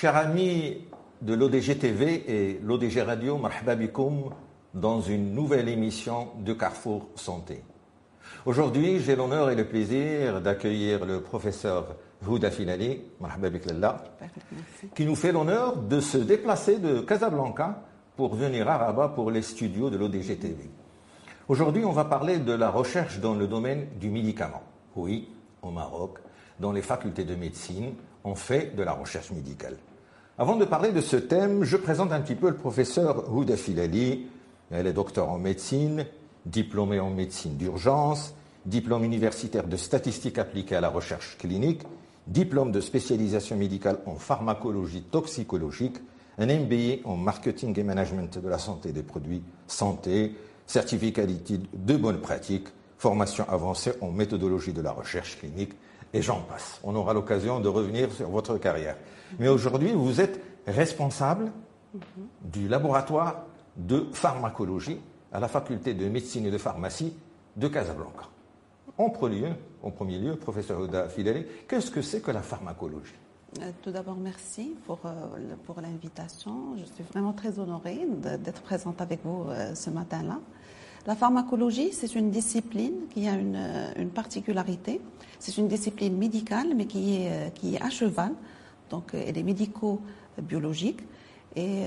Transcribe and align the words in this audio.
Chers 0.00 0.16
amis 0.16 0.78
de 1.20 1.34
l'ODG 1.34 1.76
TV 1.78 2.24
et 2.26 2.58
l'ODG 2.62 3.02
Radio, 3.02 3.36
marhaba 3.36 3.76
dans 4.72 5.02
une 5.02 5.34
nouvelle 5.34 5.68
émission 5.68 6.28
de 6.38 6.54
Carrefour 6.54 7.10
Santé. 7.16 7.62
Aujourd'hui, 8.46 9.00
j'ai 9.00 9.14
l'honneur 9.14 9.50
et 9.50 9.54
le 9.54 9.68
plaisir 9.68 10.40
d'accueillir 10.40 11.04
le 11.04 11.20
professeur 11.20 11.96
Houda 12.26 12.50
Filali, 12.50 13.02
qui 14.94 15.04
nous 15.04 15.16
fait 15.16 15.32
l'honneur 15.32 15.76
de 15.76 16.00
se 16.00 16.16
déplacer 16.16 16.78
de 16.78 17.00
Casablanca 17.00 17.82
pour 18.16 18.34
venir 18.34 18.70
à 18.70 18.78
Rabat 18.78 19.08
pour 19.08 19.30
les 19.30 19.42
studios 19.42 19.90
de 19.90 19.98
l'ODG 19.98 20.38
TV. 20.38 20.70
Aujourd'hui, 21.46 21.84
on 21.84 21.92
va 21.92 22.06
parler 22.06 22.38
de 22.38 22.54
la 22.54 22.70
recherche 22.70 23.20
dans 23.20 23.34
le 23.34 23.46
domaine 23.46 23.88
du 24.00 24.08
médicament. 24.08 24.62
Oui, 24.96 25.28
au 25.60 25.70
Maroc, 25.70 26.20
dans 26.58 26.72
les 26.72 26.80
facultés 26.80 27.24
de 27.24 27.34
médecine, 27.34 27.92
on 28.24 28.34
fait 28.34 28.74
de 28.74 28.82
la 28.82 28.92
recherche 28.92 29.30
médicale. 29.30 29.76
Avant 30.40 30.56
de 30.56 30.64
parler 30.64 30.90
de 30.90 31.02
ce 31.02 31.16
thème, 31.16 31.64
je 31.64 31.76
présente 31.76 32.12
un 32.12 32.20
petit 32.22 32.34
peu 32.34 32.48
le 32.48 32.56
professeur 32.56 33.30
Houda 33.30 33.58
Filali. 33.58 34.26
Elle 34.70 34.86
est 34.86 34.94
docteur 34.94 35.28
en 35.28 35.36
médecine, 35.36 36.06
diplômée 36.46 36.98
en 36.98 37.10
médecine 37.10 37.58
d'urgence, 37.58 38.34
diplôme 38.64 39.04
universitaire 39.04 39.66
de 39.66 39.76
statistiques 39.76 40.38
appliquées 40.38 40.76
à 40.76 40.80
la 40.80 40.88
recherche 40.88 41.36
clinique, 41.36 41.82
diplôme 42.26 42.72
de 42.72 42.80
spécialisation 42.80 43.54
médicale 43.54 43.98
en 44.06 44.14
pharmacologie 44.14 45.02
toxicologique, 45.02 45.98
un 46.38 46.46
MBA 46.46 47.04
en 47.04 47.16
marketing 47.16 47.78
et 47.78 47.82
management 47.82 48.38
de 48.38 48.48
la 48.48 48.58
santé 48.58 48.92
des 48.92 49.02
produits 49.02 49.42
santé, 49.66 50.34
certificat 50.66 51.26
d'études 51.26 51.66
de 51.74 51.98
bonnes 51.98 52.22
pratiques, 52.22 52.68
formation 52.96 53.44
avancée 53.46 53.92
en 54.00 54.10
méthodologie 54.10 54.72
de 54.72 54.80
la 54.80 54.92
recherche 54.92 55.38
clinique, 55.38 55.74
et 56.12 56.22
j'en 56.22 56.40
passe. 56.40 56.80
On 56.82 56.94
aura 56.94 57.14
l'occasion 57.14 57.60
de 57.60 57.68
revenir 57.68 58.12
sur 58.12 58.28
votre 58.28 58.58
carrière. 58.58 58.96
Mais 59.38 59.48
aujourd'hui, 59.48 59.92
vous 59.92 60.20
êtes 60.20 60.40
responsable 60.66 61.52
du 62.42 62.68
laboratoire 62.68 63.44
de 63.76 64.06
pharmacologie 64.12 65.00
à 65.32 65.40
la 65.40 65.48
faculté 65.48 65.94
de 65.94 66.08
médecine 66.08 66.46
et 66.46 66.50
de 66.50 66.58
pharmacie 66.58 67.14
de 67.56 67.68
Casablanca. 67.68 68.28
En 68.98 69.10
premier 69.10 69.40
lieu, 69.40 69.54
en 69.82 69.90
premier 69.90 70.18
lieu 70.18 70.36
professeur 70.36 70.80
Oda 70.80 71.08
Fideli, 71.08 71.46
qu'est-ce 71.68 71.90
que 71.90 72.02
c'est 72.02 72.20
que 72.20 72.30
la 72.30 72.42
pharmacologie? 72.42 73.14
Euh, 73.60 73.70
tout 73.82 73.90
d'abord, 73.90 74.16
merci 74.16 74.76
pour, 74.86 75.00
euh, 75.04 75.10
pour 75.64 75.80
l'invitation. 75.80 76.76
Je 76.78 76.84
suis 76.84 77.02
vraiment 77.12 77.32
très 77.32 77.58
honorée 77.58 78.06
d'être 78.38 78.62
présente 78.62 79.00
avec 79.00 79.20
vous 79.24 79.46
euh, 79.48 79.74
ce 79.74 79.90
matin-là. 79.90 80.38
La 81.06 81.16
pharmacologie, 81.16 81.92
c'est 81.92 82.14
une 82.14 82.30
discipline 82.30 82.92
qui 83.14 83.26
a 83.28 83.34
une, 83.34 83.58
une 83.96 84.10
particularité. 84.10 85.00
C'est 85.38 85.56
une 85.56 85.68
discipline 85.68 86.16
médicale, 86.16 86.74
mais 86.76 86.86
qui 86.86 87.16
est, 87.16 87.52
est 87.64 87.82
à 87.82 87.90
cheval. 87.90 88.32
Donc, 88.90 89.12
elle 89.14 89.38
est 89.38 89.42
médico-biologique. 89.42 91.00
Et 91.56 91.82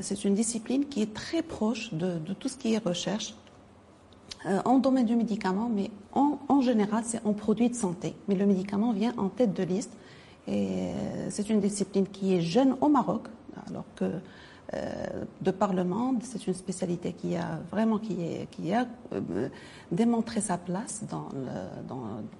c'est 0.00 0.24
une 0.24 0.34
discipline 0.34 0.86
qui 0.86 1.02
est 1.02 1.14
très 1.14 1.42
proche 1.42 1.92
de, 1.94 2.18
tout 2.34 2.48
ce 2.48 2.56
qui 2.56 2.74
est 2.74 2.78
recherche 2.78 3.34
en 4.64 4.78
domaine 4.78 5.06
du 5.06 5.16
médicament, 5.16 5.70
mais 5.72 5.90
en, 6.12 6.60
général, 6.60 7.04
c'est 7.06 7.24
en 7.24 7.32
produit 7.32 7.70
de 7.70 7.74
santé. 7.74 8.14
Mais 8.28 8.34
le 8.34 8.46
médicament 8.46 8.92
vient 8.92 9.12
en 9.16 9.28
tête 9.28 9.54
de 9.54 9.62
liste 9.62 9.92
et 10.46 10.90
c'est 11.30 11.48
une 11.48 11.60
discipline 11.60 12.06
qui 12.06 12.34
est 12.34 12.42
jeune 12.42 12.76
au 12.80 12.88
Maroc, 12.88 13.28
alors 13.68 13.84
que 13.96 14.04
euh, 14.04 14.18
de 15.40 15.50
par 15.50 15.72
le 15.72 15.84
monde, 15.84 16.18
c'est 16.22 16.46
une 16.46 16.54
spécialité 16.54 17.12
qui 17.12 17.36
a 17.36 17.60
vraiment 17.70 17.98
qui, 17.98 18.72
a 18.72 18.86
euh, 19.12 19.48
démontré 19.92 20.40
sa 20.40 20.58
place 20.58 21.04
dans 21.08 21.28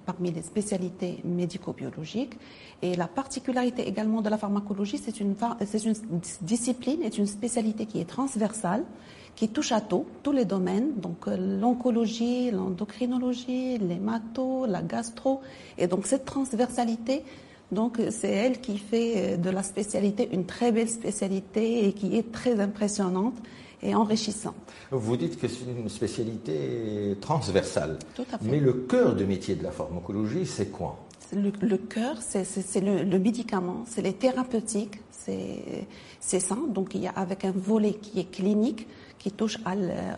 parmi 0.05 0.31
les 0.31 0.41
spécialités 0.41 1.21
médico-biologiques. 1.23 2.37
Et 2.81 2.95
la 2.95 3.07
particularité 3.07 3.87
également 3.87 4.21
de 4.21 4.29
la 4.29 4.37
pharmacologie, 4.37 4.97
c'est 4.97 5.19
une, 5.19 5.35
c'est 5.65 5.83
une 5.85 5.95
discipline, 6.41 7.01
est 7.03 7.17
une 7.17 7.27
spécialité 7.27 7.85
qui 7.85 7.99
est 7.99 8.09
transversale, 8.09 8.83
qui 9.35 9.49
touche 9.49 9.71
à 9.71 9.81
tous 9.81 10.31
les 10.31 10.45
domaines, 10.45 10.93
donc 10.95 11.27
euh, 11.27 11.59
l'oncologie, 11.59 12.51
l'endocrinologie, 12.51 13.77
l'hémato, 13.77 14.65
la 14.65 14.81
gastro. 14.81 15.41
Et 15.77 15.87
donc 15.87 16.05
cette 16.05 16.25
transversalité 16.25 17.23
donc 17.71 17.99
c'est 18.09 18.29
elle 18.29 18.61
qui 18.61 18.77
fait 18.77 19.13
euh, 19.15 19.37
de 19.37 19.49
la 19.49 19.63
spécialité 19.63 20.29
une 20.31 20.45
très 20.45 20.71
belle 20.71 20.89
spécialité 20.89 21.87
et 21.87 21.93
qui 21.93 22.17
est 22.17 22.31
très 22.31 22.59
impressionnante 22.59 23.35
et 23.81 23.93
enrichissante. 23.93 24.55
Vous 24.91 25.17
dites 25.17 25.39
que 25.39 25.47
c'est 25.47 25.65
une 25.65 25.89
spécialité 25.89 27.17
transversale. 27.21 27.99
Tout 28.15 28.25
à 28.31 28.37
fait. 28.37 28.45
Mais 28.49 28.59
le 28.59 28.73
cœur 28.73 29.15
de 29.15 29.25
métier 29.25 29.55
de 29.55 29.63
la 29.63 29.71
pharmacologie, 29.71 30.45
c'est 30.45 30.71
quoi? 30.71 30.99
Le, 31.33 31.77
cœur, 31.77 32.17
c'est 32.21 32.45
le, 32.81 33.03
le, 33.03 33.19
médicament, 33.19 33.83
c'est 33.87 34.03
les 34.03 34.13
thérapeutiques, 34.13 35.01
c'est 35.11 36.39
ça. 36.39 36.55
Donc 36.69 36.93
il 36.93 37.01
y 37.01 37.07
a 37.07 37.11
avec 37.11 37.45
un 37.45 37.51
volet 37.51 37.93
qui 37.93 38.19
est 38.19 38.31
clinique, 38.31 38.87
qui 39.25 39.31
touche 39.31 39.57
à 39.65 39.73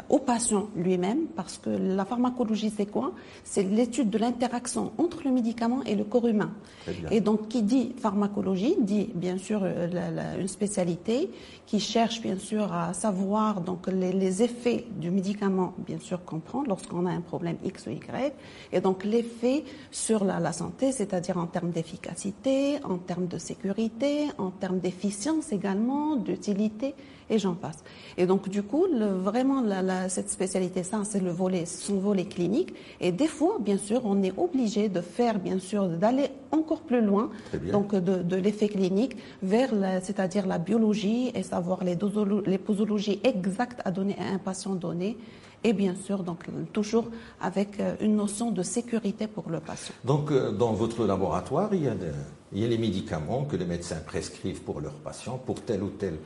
au 0.09 0.19
patient 0.19 0.67
lui-même, 0.75 1.27
parce 1.33 1.57
que 1.57 1.69
la 1.69 2.03
pharmacologie, 2.03 2.73
c'est 2.75 2.87
quoi? 2.87 3.13
C'est 3.45 3.63
l'étude 3.63 4.09
de 4.09 4.17
l'interaction 4.17 4.91
entre 4.97 5.21
le 5.23 5.31
médicament 5.31 5.81
et 5.85 5.95
le 5.95 6.03
corps 6.03 6.27
humain. 6.27 6.51
Et 7.09 7.21
donc, 7.21 7.47
qui 7.47 7.61
dit 7.63 7.93
pharmacologie, 7.97 8.75
dit 8.81 9.09
bien 9.15 9.37
sûr 9.37 9.61
euh, 9.63 10.41
une 10.41 10.49
spécialité 10.49 11.31
qui 11.65 11.79
cherche 11.79 12.21
bien 12.21 12.37
sûr 12.37 12.73
à 12.73 12.91
savoir 12.93 13.61
donc 13.61 13.87
les, 13.87 14.43
effets 14.43 14.85
du 14.97 15.09
médicament, 15.09 15.73
bien 15.77 15.99
sûr 15.99 16.25
comprendre 16.25 16.67
lorsqu'on 16.67 17.05
a 17.05 17.11
un 17.11 17.21
problème 17.21 17.55
X 17.63 17.87
ou 17.87 17.91
Y, 17.91 18.33
et 18.73 18.81
donc 18.81 19.05
l'effet 19.05 19.63
sur 19.89 20.25
la, 20.25 20.41
la 20.41 20.51
santé, 20.51 20.91
c'est-à-dire 20.91 21.37
en 21.37 21.47
termes 21.47 21.71
d'efficacité, 21.71 22.83
en 22.83 22.97
termes 22.97 23.27
de 23.27 23.37
sécurité, 23.37 24.27
en 24.37 24.51
termes 24.51 24.79
d'efficience 24.79 25.53
également, 25.53 26.17
d'utilité 26.17 26.93
et 27.29 27.39
j'en 27.39 27.53
passe. 27.53 27.77
Et 28.17 28.25
donc 28.25 28.49
du 28.49 28.63
coup, 28.63 28.85
le, 28.91 29.05
vraiment 29.07 29.61
la, 29.61 30.09
cette 30.09 30.29
spécialité, 30.29 30.83
ça, 30.83 31.01
c'est 31.03 31.19
le 31.19 31.31
volet, 31.31 31.65
son 31.65 31.97
volet 31.97 32.25
clinique. 32.25 32.73
Et 32.99 33.11
des 33.11 33.27
fois, 33.27 33.57
bien 33.59 33.77
sûr, 33.77 34.01
on 34.05 34.21
est 34.23 34.33
obligé 34.37 34.89
de 34.89 35.01
faire, 35.01 35.39
bien 35.39 35.59
sûr, 35.59 35.87
d'aller 35.87 36.29
encore 36.51 36.81
plus 36.81 37.01
loin, 37.01 37.29
donc 37.71 37.93
de, 37.93 38.23
de 38.23 38.35
l'effet 38.35 38.69
clinique 38.69 39.17
vers, 39.41 39.71
c'est-à-dire 40.01 40.47
la 40.47 40.57
biologie 40.57 41.31
et 41.35 41.43
savoir 41.43 41.83
les, 41.83 41.97
les 42.45 42.57
posologies 42.57 43.19
exactes 43.23 43.81
à 43.85 43.91
donner 43.91 44.15
à 44.19 44.33
un 44.33 44.37
patient 44.37 44.75
donné 44.75 45.17
et 45.63 45.73
bien 45.73 45.95
sûr, 45.95 46.23
donc, 46.23 46.45
toujours 46.71 47.05
avec 47.41 47.79
euh, 47.79 47.95
une 47.99 48.15
notion 48.15 48.51
de 48.51 48.61
sécurité 48.61 49.27
pour 49.27 49.49
le 49.49 49.59
patient. 49.59 49.93
Donc, 50.05 50.31
euh, 50.31 50.51
dans 50.51 50.73
votre 50.73 51.05
laboratoire, 51.05 51.73
il 51.73 51.83
y 51.83 51.87
a, 51.87 51.95
il 52.53 52.61
y 52.61 52.63
a 52.63 52.67
les 52.67 52.77
médicaments 52.77 53.43
que 53.45 53.55
les 53.55 53.65
médecins 53.65 53.99
prescrivent 54.05 54.61
pour 54.61 54.79
leurs 54.79 54.93
patients, 54.93 55.41
pour 55.43 55.61
telle 55.61 55.83
ou 55.83 55.89
telle 55.89 56.19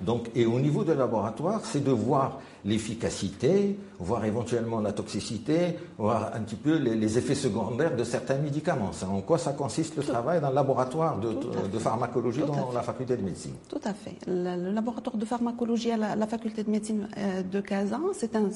Donc, 0.00 0.30
et 0.34 0.46
au 0.46 0.60
niveau 0.60 0.84
de 0.84 0.92
laboratoire, 0.92 1.60
c'est 1.64 1.82
de 1.82 1.90
voir 1.90 2.40
l'efficacité, 2.64 3.78
voir 3.98 4.24
éventuellement 4.24 4.80
la 4.80 4.92
toxicité, 4.92 5.76
voir 5.98 6.32
un 6.34 6.40
petit 6.40 6.56
peu 6.56 6.76
les, 6.76 7.18
effets 7.18 7.34
secondaires 7.34 7.96
de 7.96 8.04
certains 8.04 8.38
médicaments. 8.38 8.90
En 9.08 9.20
quoi 9.20 9.38
ça 9.38 9.52
consiste 9.52 9.96
le 9.96 10.02
travail 10.02 10.40
dans 10.40 10.50
le 10.50 10.54
laboratoire 10.54 11.18
de, 11.18 11.78
pharmacologie 11.78 12.42
dans 12.46 12.72
la 12.72 12.82
faculté 12.82 13.16
de 13.16 13.22
médecine 13.22 13.54
Tout 13.68 13.80
à 13.84 13.94
fait. 13.94 14.16
Le, 14.26 14.72
laboratoire 14.72 15.16
de 15.16 15.24
pharmacologie 15.24 15.90
à 15.90 15.96
la, 15.96 16.26
faculté 16.26 16.62
de 16.62 16.70
médecine 16.70 17.08
euh, 17.16 17.42
de 17.42 17.60
Kazan, 17.60 18.00
c'est 18.12 18.36
un, 18.36 18.50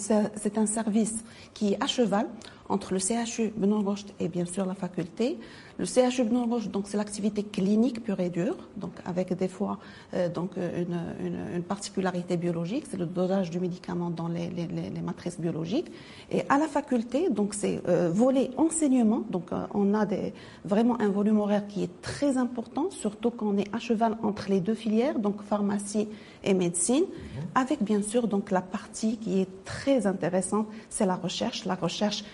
un 0.56 0.66
service 0.66 1.25
qui 1.53 1.72
est 1.72 1.82
à 1.82 1.86
cheval 1.86 2.26
entre 2.69 2.94
le 2.94 2.98
CHU 2.98 3.53
Benoît 3.57 3.95
et 4.21 4.28
bien 4.28 4.45
sûr 4.45 4.65
la 4.65 4.74
faculté. 4.74 5.39
Le 5.78 5.84
CHU 5.84 6.24
Benoît 6.24 6.60
donc 6.72 6.84
c'est 6.86 6.97
l'activité 6.97 7.42
clinique 7.42 8.03
pure 8.03 8.21
et 8.21 8.30
dure, 8.30 8.57
donc 8.77 8.92
avec 9.04 9.34
des 9.34 9.48
fois 9.48 9.78
euh, 10.15 10.28
donc 10.28 10.53
une, 10.57 10.98
une, 11.27 11.57
une, 11.57 11.62
particularité 11.62 12.36
biologique, 12.36 12.84
c'est 12.91 12.97
le 12.97 13.07
dosage 13.07 13.50
du 13.50 13.60
médicament 13.60 13.94
dans 13.95 14.29
les, 14.29 14.49
les, 14.49 14.67
les, 14.67 15.01
matrices 15.01 15.41
biologiques. 15.41 15.91
Et 16.31 16.43
à 16.49 16.59
la 16.59 16.69
faculté, 16.69 17.31
donc 17.31 17.55
c'est 17.55 17.81
euh, 17.89 18.11
volet 18.13 18.51
enseignement, 18.57 19.23
donc 19.31 19.53
euh, 19.53 19.67
on 19.75 19.95
a 19.95 20.07
des, 20.07 20.33
vraiment 20.65 21.01
un 21.01 21.09
volume 21.09 21.39
horaire 21.39 21.67
qui 21.67 21.83
est 21.83 22.03
très 22.03 22.37
important, 22.37 22.91
surtout 22.91 23.31
quand 23.31 23.47
on 23.47 23.59
est 23.59 23.75
à 23.75 23.79
cheval 23.79 24.17
entre 24.23 24.49
les 24.49 24.61
deux 24.61 24.75
filières, 24.75 25.19
donc 25.19 25.43
pharmacie 25.43 26.09
et 26.43 26.55
médecine, 26.55 27.05
mhm. 27.05 27.43
avec 27.55 27.83
bien 27.83 28.03
sûr 28.03 28.29
donc 28.29 28.51
la 28.51 28.63
partie 28.63 29.17
qui 29.19 29.41
est 29.41 29.65
très 29.65 30.07
intéressante, 30.07 30.67
c'est 30.91 31.07
la 31.07 31.17
recherche, 31.17 31.65
la 31.65 31.75
recherche 31.75 32.25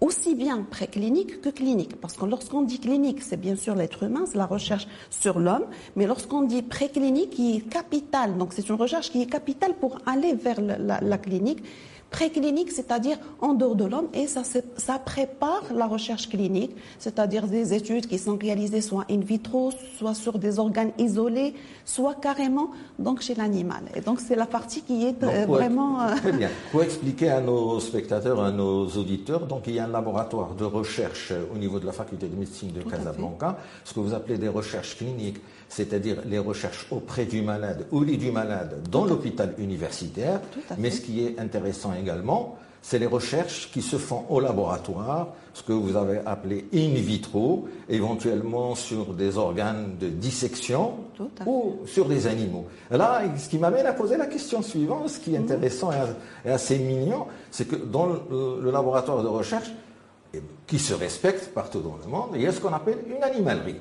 aussi 0.00 0.34
bien 0.34 0.62
préclinique 0.62 1.40
que 1.40 1.48
clinique. 1.48 2.00
Parce 2.00 2.14
que 2.14 2.24
lorsqu'on 2.24 2.62
dit 2.62 2.78
clinique, 2.78 3.22
c'est 3.22 3.36
bien 3.36 3.56
sûr 3.56 3.74
l'être 3.74 4.04
humain, 4.04 4.24
c'est 4.26 4.38
la 4.38 4.46
recherche 4.46 4.86
sur 5.10 5.38
l'homme, 5.38 5.66
mais 5.96 6.06
lorsqu'on 6.06 6.42
dit 6.42 6.62
préclinique, 6.62 7.30
qui 7.30 7.56
est 7.56 7.60
capital, 7.60 8.38
donc 8.38 8.52
c'est 8.52 8.68
une 8.68 8.76
recherche 8.76 9.10
qui 9.10 9.22
est 9.22 9.26
capitale 9.26 9.74
pour 9.74 9.98
aller 10.06 10.34
vers 10.34 10.60
la, 10.60 11.18
clinique, 11.18 11.62
préclinique, 12.10 12.70
c'est-à-dire 12.70 13.18
en 13.40 13.54
dehors 13.54 13.76
de 13.76 13.84
l'homme, 13.84 14.08
et 14.14 14.26
ça, 14.26 14.42
ça 14.44 14.98
prépare 14.98 15.62
la 15.74 15.86
recherche 15.86 16.28
clinique, 16.28 16.74
c'est-à-dire 16.98 17.46
des 17.46 17.74
études 17.74 18.06
qui 18.06 18.18
sont 18.18 18.36
réalisées 18.36 18.80
soit 18.80 19.04
in 19.10 19.20
vitro, 19.20 19.72
soit 19.98 20.14
sur 20.14 20.38
des 20.38 20.58
organes 20.58 20.92
isolés, 20.98 21.54
soit 21.84 22.14
carrément 22.14 22.70
donc 22.98 23.20
chez 23.20 23.34
l'animal. 23.34 23.82
Et 23.94 24.00
donc 24.00 24.20
c'est 24.20 24.36
la 24.36 24.46
partie 24.46 24.82
qui 24.82 25.06
est 25.06 25.22
euh, 25.22 25.46
vraiment... 25.46 26.00
Euh, 26.00 26.14
très 26.16 26.32
bien. 26.32 26.50
Pour 26.72 26.82
expliquer 26.82 27.30
à 27.30 27.40
nos 27.40 27.78
spectateurs, 27.80 28.42
à 28.42 28.50
nos 28.50 28.86
auditeurs, 28.86 29.46
donc 29.46 29.64
il 29.66 29.74
y 29.74 29.78
a 29.78 29.84
un 29.84 29.88
laboratoire 29.88 30.54
de 30.54 30.64
recherche 30.64 31.32
au 31.54 31.58
niveau 31.58 31.78
de 31.78 31.86
la 31.86 31.92
faculté 31.92 32.26
de 32.28 32.36
médecine 32.36 32.72
de 32.72 32.82
Casablanca, 32.82 33.58
ce 33.84 33.92
que 33.92 34.00
vous 34.00 34.14
appelez 34.14 34.38
des 34.38 34.48
recherches 34.48 34.96
cliniques, 34.96 35.40
c'est-à-dire 35.68 36.18
les 36.26 36.38
recherches 36.38 36.86
auprès 36.90 37.26
du 37.26 37.42
malade 37.42 37.86
ou 37.92 38.02
lit 38.02 38.16
du 38.16 38.30
malade 38.30 38.82
dans 38.90 39.04
l'hôpital 39.04 39.54
universitaire. 39.58 40.40
Mais 40.78 40.90
ce 40.90 41.00
qui 41.00 41.24
est 41.24 41.38
intéressant 41.38 41.92
également, 41.98 42.56
c'est 42.80 42.98
les 42.98 43.06
recherches 43.06 43.70
qui 43.72 43.82
se 43.82 43.96
font 43.96 44.24
au 44.30 44.40
laboratoire, 44.40 45.28
ce 45.52 45.62
que 45.62 45.72
vous 45.72 45.96
avez 45.96 46.20
appelé 46.24 46.66
in 46.72 46.94
vitro, 46.94 47.68
éventuellement 47.88 48.74
sur 48.74 49.14
des 49.14 49.36
organes 49.36 49.96
de 50.00 50.08
dissection 50.08 50.94
ou 51.44 51.80
sur 51.86 52.06
des 52.06 52.26
animaux. 52.26 52.66
Là, 52.90 53.22
ce 53.36 53.48
qui 53.48 53.58
m'amène 53.58 53.86
à 53.86 53.92
poser 53.92 54.16
la 54.16 54.26
question 54.26 54.62
suivante, 54.62 55.08
ce 55.08 55.18
qui 55.18 55.34
est 55.34 55.38
mhm. 55.38 55.44
intéressant 55.44 55.90
et 56.44 56.50
assez 56.50 56.78
mignon, 56.78 57.26
c'est 57.50 57.66
que 57.66 57.76
dans 57.76 58.06
le 58.06 58.70
laboratoire 58.70 59.22
de 59.22 59.28
recherche, 59.28 59.70
qui 60.66 60.78
se 60.78 60.94
respecte 60.94 61.52
partout 61.54 61.80
dans 61.80 61.98
le 62.02 62.10
monde, 62.10 62.30
il 62.34 62.42
y 62.42 62.46
a 62.46 62.52
ce 62.52 62.60
qu'on 62.60 62.72
appelle 62.72 62.98
une 63.08 63.22
animalerie. 63.22 63.80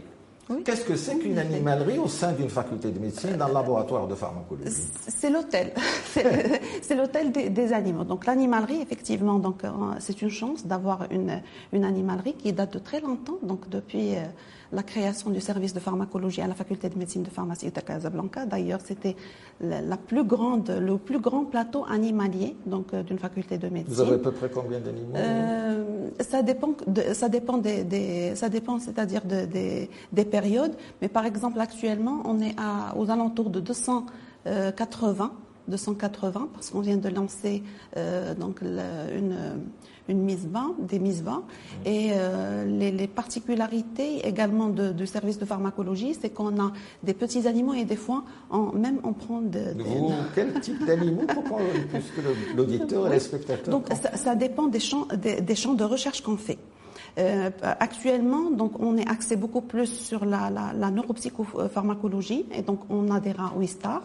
Qu'est-ce 0.63 0.85
que 0.85 0.95
c'est 0.95 1.17
qu'une 1.17 1.37
animalerie 1.37 1.97
au 1.97 2.07
sein 2.07 2.31
d'une 2.31 2.49
faculté 2.49 2.89
de 2.91 2.99
médecine 2.99 3.35
dans 3.35 3.47
le 3.47 3.53
laboratoire 3.53 4.07
de 4.07 4.15
pharmacologie? 4.15 4.71
C'est 5.07 5.29
l'hôtel, 5.29 5.73
c'est 6.81 6.95
l'hôtel 6.95 7.31
des, 7.31 7.73
animaux. 7.73 8.05
Donc 8.05 8.25
l'animalerie, 8.25 8.81
effectivement, 8.81 9.39
donc 9.39 9.63
euh, 9.63 9.69
c'est 9.99 10.21
une 10.21 10.29
chance 10.29 10.65
d'avoir 10.65 11.07
une, 11.11 11.41
une 11.73 11.83
animalerie 11.83 12.33
qui 12.33 12.53
date 12.53 12.73
de 12.73 12.79
très 12.79 13.01
longtemps, 13.01 13.39
donc 13.43 13.67
depuis 13.69 14.15
euh, 14.15 14.23
la 14.71 14.83
création 14.83 15.29
du 15.29 15.41
service 15.41 15.73
de 15.73 15.79
pharmacologie 15.79 16.41
à 16.41 16.47
la 16.47 16.53
faculté 16.53 16.89
de 16.89 16.97
médecine 16.97 17.23
de 17.23 17.29
pharmacie 17.29 17.71
de 17.71 17.79
Casablanca. 17.79 18.45
D'ailleurs, 18.45 18.79
c'était 18.83 19.15
la 19.61 19.97
plus 19.97 20.23
grande, 20.23 20.69
le 20.69 20.97
plus 20.97 21.19
grand 21.19 21.45
plateau 21.45 21.85
animalier 21.89 22.55
donc 22.65 22.93
euh, 22.93 23.03
d'une 23.03 23.19
faculté 23.19 23.57
de 23.57 23.69
médecine. 23.69 23.93
Vous 23.93 24.01
avez 24.01 24.15
à 24.15 24.19
peu 24.19 24.31
près 24.31 24.49
combien 24.49 24.79
d'animaux 24.79 25.13
euh, 25.15 26.09
Ça 26.19 26.41
dépend, 26.41 26.73
ça 27.13 27.29
dépend 27.29 27.57
des, 27.57 28.35
ça 28.35 28.49
dépend, 28.49 28.79
c'est-à-dire 28.79 29.21
des, 29.23 29.89
des 30.11 30.25
périodes. 30.25 30.75
Mais 31.01 31.07
par 31.07 31.25
exemple, 31.25 31.59
actuellement, 31.59 32.21
on 32.25 32.39
est 32.39 32.55
à, 32.57 32.95
aux 32.97 33.09
alentours 33.09 33.49
de 33.49 33.59
280 33.59 35.31
280 35.67 36.49
parce 36.53 36.69
qu'on 36.69 36.79
vient 36.79 36.97
de 36.97 37.09
lancer 37.09 37.63
euh, 37.97 38.33
donc 38.33 38.61
une 38.61 39.35
une 40.07 40.21
mise 40.21 40.47
bas, 40.47 40.67
des 40.79 40.99
mises 40.99 41.23
bas. 41.23 41.41
Et 41.85 42.11
euh, 42.13 42.65
les, 42.65 43.07
particularités 43.07 44.27
également 44.27 44.69
du 44.69 45.07
service 45.07 45.39
de 45.39 45.45
pharmacologie, 45.45 46.15
c'est 46.19 46.29
qu'on 46.29 46.59
a 46.59 46.71
des 47.03 47.13
petits 47.13 47.47
animaux 47.47 47.73
et 47.73 47.85
des 47.85 47.95
fois, 47.95 48.23
même 48.73 48.99
on 49.03 49.13
prend 49.13 49.41
de, 49.41 49.75
quel 50.35 50.59
type 50.59 50.85
d'animaux 50.85 51.25
puisque 51.89 52.55
l'auditeur 52.55 53.07
et 53.07 53.11
les 53.11 53.19
spectateurs 53.19 53.69
Donc 53.69 53.87
ça, 54.13 54.35
dépend 54.35 54.67
des 54.67 54.79
champs, 54.79 55.07
des, 55.15 55.55
champs 55.55 55.73
de 55.73 55.83
recherche 55.83 56.21
qu'on 56.21 56.37
fait. 56.37 56.57
Euh, 57.17 57.49
actuellement, 57.61 58.51
donc, 58.51 58.79
on 58.79 58.95
est 58.97 59.09
axé 59.09 59.35
beaucoup 59.35 59.61
plus 59.61 59.87
sur 59.87 60.25
la, 60.25 60.49
la, 60.51 60.73
la 60.73 60.91
neuropsychopharmacologie 60.91 62.45
et 62.53 62.61
donc 62.61 62.81
on 62.89 63.09
a 63.09 63.19
des 63.19 63.31
rats 63.31 63.53
Wistar 63.57 64.03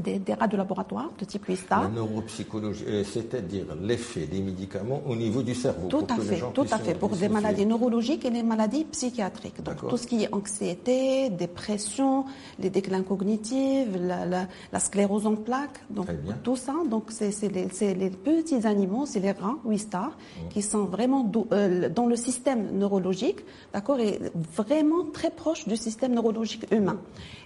des, 0.00 0.34
rats 0.34 0.46
de 0.46 0.56
laboratoire 0.56 1.10
de 1.18 1.24
type 1.24 1.48
WISTA. 1.48 1.82
La 1.82 1.88
neuropsychologie, 1.88 2.84
euh, 2.86 3.04
c'est-à-dire 3.04 3.66
l'effet 3.82 4.26
des 4.26 4.40
médicaments 4.40 5.02
au 5.06 5.16
niveau 5.16 5.42
du 5.42 5.54
cerveau. 5.54 5.88
Tout 5.88 6.06
à 6.08 6.16
fait, 6.16 6.42
tout 6.54 6.66
à 6.70 6.78
fait, 6.78 6.94
pour 6.94 7.10
des 7.10 7.28
maladies 7.28 7.66
neurologiques 7.66 8.24
et 8.24 8.30
les 8.30 8.42
maladies 8.42 8.84
psychiatriques. 8.84 9.62
Donc 9.62 9.88
tout 9.88 9.96
ce 9.96 10.06
qui 10.06 10.24
est 10.24 10.34
anxiété, 10.34 11.30
dépression, 11.30 12.24
les 12.58 12.70
déclins 12.70 13.02
cognitifs, 13.02 13.88
la, 14.00 14.46
sclérose 14.80 15.26
en 15.26 15.34
plaques, 15.34 15.80
donc 15.90 16.08
tout 16.42 16.56
ça, 16.56 16.74
donc 16.88 17.10
c'est 17.10 17.30
les, 17.52 18.10
petits 18.10 18.66
animaux, 18.66 19.06
c'est 19.06 19.20
les 19.20 19.32
rats 19.32 19.56
WISTA, 19.64 20.10
mmh. 20.10 20.48
qui 20.50 20.62
sont 20.62 20.84
vraiment 20.84 21.30
euh, 21.52 21.88
dans 21.88 22.06
le 22.06 22.16
système 22.16 22.78
neurologique, 22.78 23.40
d'accord, 23.72 23.98
et 24.00 24.18
vraiment 24.54 25.04
très 25.12 25.30
proche 25.30 25.66
du 25.66 25.76
système 25.76 26.14
neurologique 26.14 26.66
humain. 26.72 26.98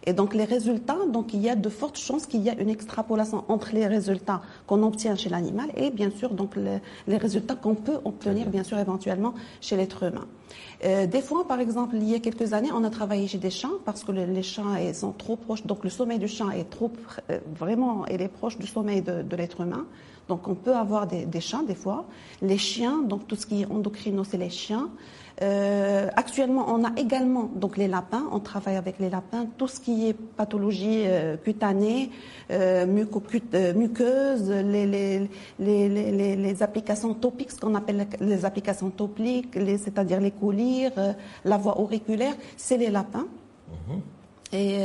Et 0.04 0.12
donc 0.12 0.34
les 0.34 0.44
résultats, 0.44 0.98
donc 1.08 1.32
il 1.32 1.40
y 1.40 1.48
a 1.48 1.54
de 1.54 1.68
fortes 1.68 1.98
chances 1.98 2.26
qu'il 2.26 2.40
y 2.40 2.48
ait 2.48 2.56
une 2.58 2.68
extrapolation 2.68 3.44
entre 3.48 3.72
les 3.72 3.86
résultats 3.86 4.42
qu'on 4.66 4.82
obtient 4.82 5.14
chez 5.14 5.28
l'animal 5.28 5.70
et 5.76 5.90
bien 5.90 6.10
sûr 6.10 6.30
donc 6.30 6.56
les, 6.56 7.16
résultats 7.16 7.54
qu'on 7.54 7.76
peut 7.76 7.98
obtenir 8.04 8.48
bien 8.48 8.64
sûr 8.64 8.78
éventuellement 8.78 9.34
chez 9.60 9.76
l'être 9.76 10.02
humain. 10.02 10.26
Euh, 10.84 11.06
des 11.06 11.22
fois, 11.22 11.46
par 11.46 11.60
exemple, 11.60 11.94
il 11.96 12.08
y 12.08 12.14
a 12.14 12.18
quelques 12.18 12.52
années, 12.52 12.70
on 12.74 12.82
a 12.82 12.90
travaillé 12.90 13.28
chez 13.28 13.38
des 13.38 13.50
chats 13.50 13.68
parce 13.84 14.02
que 14.02 14.10
les 14.10 14.42
chats 14.42 14.92
sont 14.92 15.12
trop 15.12 15.36
proches, 15.36 15.64
donc 15.64 15.84
le 15.84 15.90
sommeil 15.90 16.18
du 16.18 16.28
chat 16.28 16.48
est 16.56 16.68
trop 16.68 16.90
euh, 17.30 17.38
vraiment, 17.54 18.04
il 18.06 18.20
est 18.20 18.28
proche 18.28 18.58
du 18.58 18.66
sommeil 18.66 19.02
de, 19.02 19.36
l'être 19.36 19.60
humain. 19.60 19.86
Donc 20.28 20.48
on 20.48 20.54
peut 20.54 20.74
avoir 20.74 21.06
des, 21.06 21.26
des, 21.26 21.40
chats 21.40 21.62
des 21.66 21.74
fois. 21.74 22.06
Les 22.42 22.58
chiens, 22.58 23.02
donc 23.02 23.28
tout 23.28 23.36
ce 23.36 23.46
qui 23.46 23.62
est 23.62 23.66
endocrino, 23.66 24.24
c'est 24.24 24.38
les 24.38 24.50
chiens. 24.50 24.88
Euh, 25.40 26.08
actuellement, 26.14 26.66
on 26.68 26.84
a 26.84 26.92
également 26.96 27.44
donc 27.54 27.76
les 27.76 27.88
lapins. 27.88 28.24
On 28.32 28.40
travaille 28.40 28.76
avec 28.76 28.98
les 28.98 29.08
lapins. 29.08 29.46
Tout 29.56 29.66
ce 29.66 29.80
qui 29.80 30.08
est 30.08 30.12
pathologie 30.12 31.04
euh, 31.06 31.36
cutanée, 31.36 32.10
euh, 32.50 32.86
euh 32.86 33.74
muqueuse, 33.74 34.50
les, 34.50 34.86
les, 34.86 35.28
les, 35.58 36.36
les, 36.36 36.62
applications 36.62 37.14
topiques, 37.14 37.52
ce 37.52 37.60
qu'on 37.60 37.74
appelle 37.74 38.06
les 38.20 38.44
applications 38.44 38.90
topiques, 38.90 39.54
c'est-à-dire 39.54 40.20
les 40.20 40.32
collyres, 40.32 41.14
la 41.44 41.56
voie 41.56 41.80
auriculaire, 41.80 42.34
c'est 42.56 42.76
les 42.76 42.90
lapins. 42.90 43.26
Mhm. 43.88 44.00
Et 44.54 44.80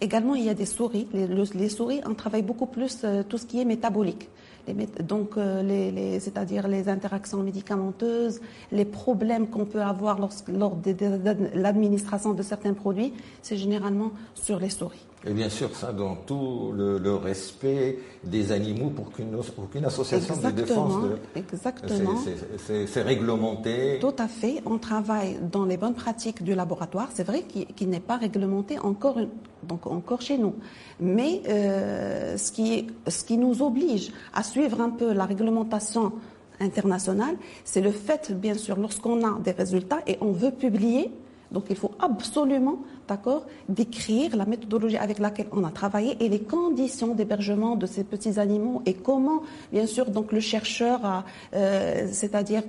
également, 0.00 0.34
il 0.34 0.44
y 0.44 0.48
a 0.48 0.54
des 0.54 0.66
souris. 0.66 1.06
Les, 1.14 1.68
souris, 1.68 2.00
on 2.04 2.14
travaille 2.14 2.42
beaucoup 2.42 2.66
plus 2.66 3.06
tout 3.28 3.38
ce 3.38 3.46
qui 3.46 3.60
est 3.60 3.64
métabolique 3.64 4.28
donc 5.00 5.36
euh, 5.36 5.62
les, 5.62 6.20
c'est-à-dire 6.20 6.68
les 6.68 6.88
interactions 6.88 7.42
médicamenteuses, 7.42 8.40
les 8.70 8.84
problèmes 8.84 9.48
qu'on 9.48 9.64
peut 9.64 9.82
avoir 9.82 10.18
lors 10.18 10.76
de 10.76 10.94
l'administration 11.54 12.32
de 12.32 12.42
certains 12.42 12.74
produits, 12.74 13.12
c'est 13.42 13.56
généralement 13.56 14.12
sur 14.34 14.58
les 14.58 14.70
souris. 14.70 15.06
Et 15.24 15.32
bien 15.32 15.48
sûr, 15.48 15.74
ça 15.76 15.92
dans 15.92 16.16
tout 16.16 16.72
le, 16.74 17.14
respect 17.14 17.98
des 18.24 18.50
animaux 18.50 18.90
pour 18.90 19.12
qu'une 19.12 19.84
association 19.84 20.36
de 20.36 20.50
défense. 20.50 20.94
De, 21.04 21.38
exactement. 21.38 22.14
C'est 22.56 23.02
réglementé. 23.02 23.98
Tout 24.00 24.14
à 24.18 24.26
fait. 24.26 24.62
On 24.66 24.78
travaille 24.78 25.38
dans 25.50 25.64
les 25.64 25.76
bonnes 25.76 25.94
pratiques 25.94 26.42
du 26.42 26.54
laboratoire. 26.54 27.08
C'est 27.14 27.24
vrai 27.24 27.42
qu'il 27.42 27.88
n'est 27.88 28.00
pas 28.00 28.16
réglementé 28.16 28.78
encore, 28.80 29.18
donc 29.62 29.86
encore 29.86 30.20
chez 30.20 30.38
nous. 30.38 30.54
Mais 31.00 31.42
euh, 31.48 32.36
ce, 32.36 32.52
qui 32.52 32.86
ce 33.06 33.24
qui 33.24 33.36
nous 33.36 33.62
oblige 33.62 34.12
à 34.34 34.42
suivre 34.42 34.80
un 34.80 34.90
peu 34.90 35.12
la 35.12 35.24
réglementation 35.24 36.12
internationale, 36.60 37.36
c'est 37.64 37.80
le 37.80 37.90
fait, 37.90 38.32
bien 38.32 38.54
sûr, 38.54 38.76
lorsqu'on 38.76 39.24
a 39.26 39.38
des 39.40 39.52
résultats 39.52 40.00
et 40.06 40.18
on 40.20 40.32
veut 40.32 40.52
publier, 40.52 41.10
donc 41.50 41.64
il 41.70 41.76
faut 41.76 41.92
absolument 41.98 42.78
d'accord, 43.08 43.44
décrire 43.68 44.36
la 44.36 44.44
méthodologie 44.44 44.96
avec 44.96 45.18
laquelle 45.18 45.46
on 45.52 45.64
a 45.64 45.70
travaillé 45.70 46.16
et 46.20 46.28
les 46.28 46.40
conditions 46.40 47.14
d'hébergement 47.14 47.76
de 47.76 47.86
ces 47.86 48.04
petits 48.04 48.38
animaux 48.38 48.82
et 48.86 48.94
comment, 48.94 49.42
bien 49.72 49.86
sûr, 49.86 50.10
donc 50.10 50.32
le 50.32 50.40
chercheur 50.40 51.04
a, 51.04 51.24
euh, 51.54 52.08
c'est-à-dire 52.10 52.62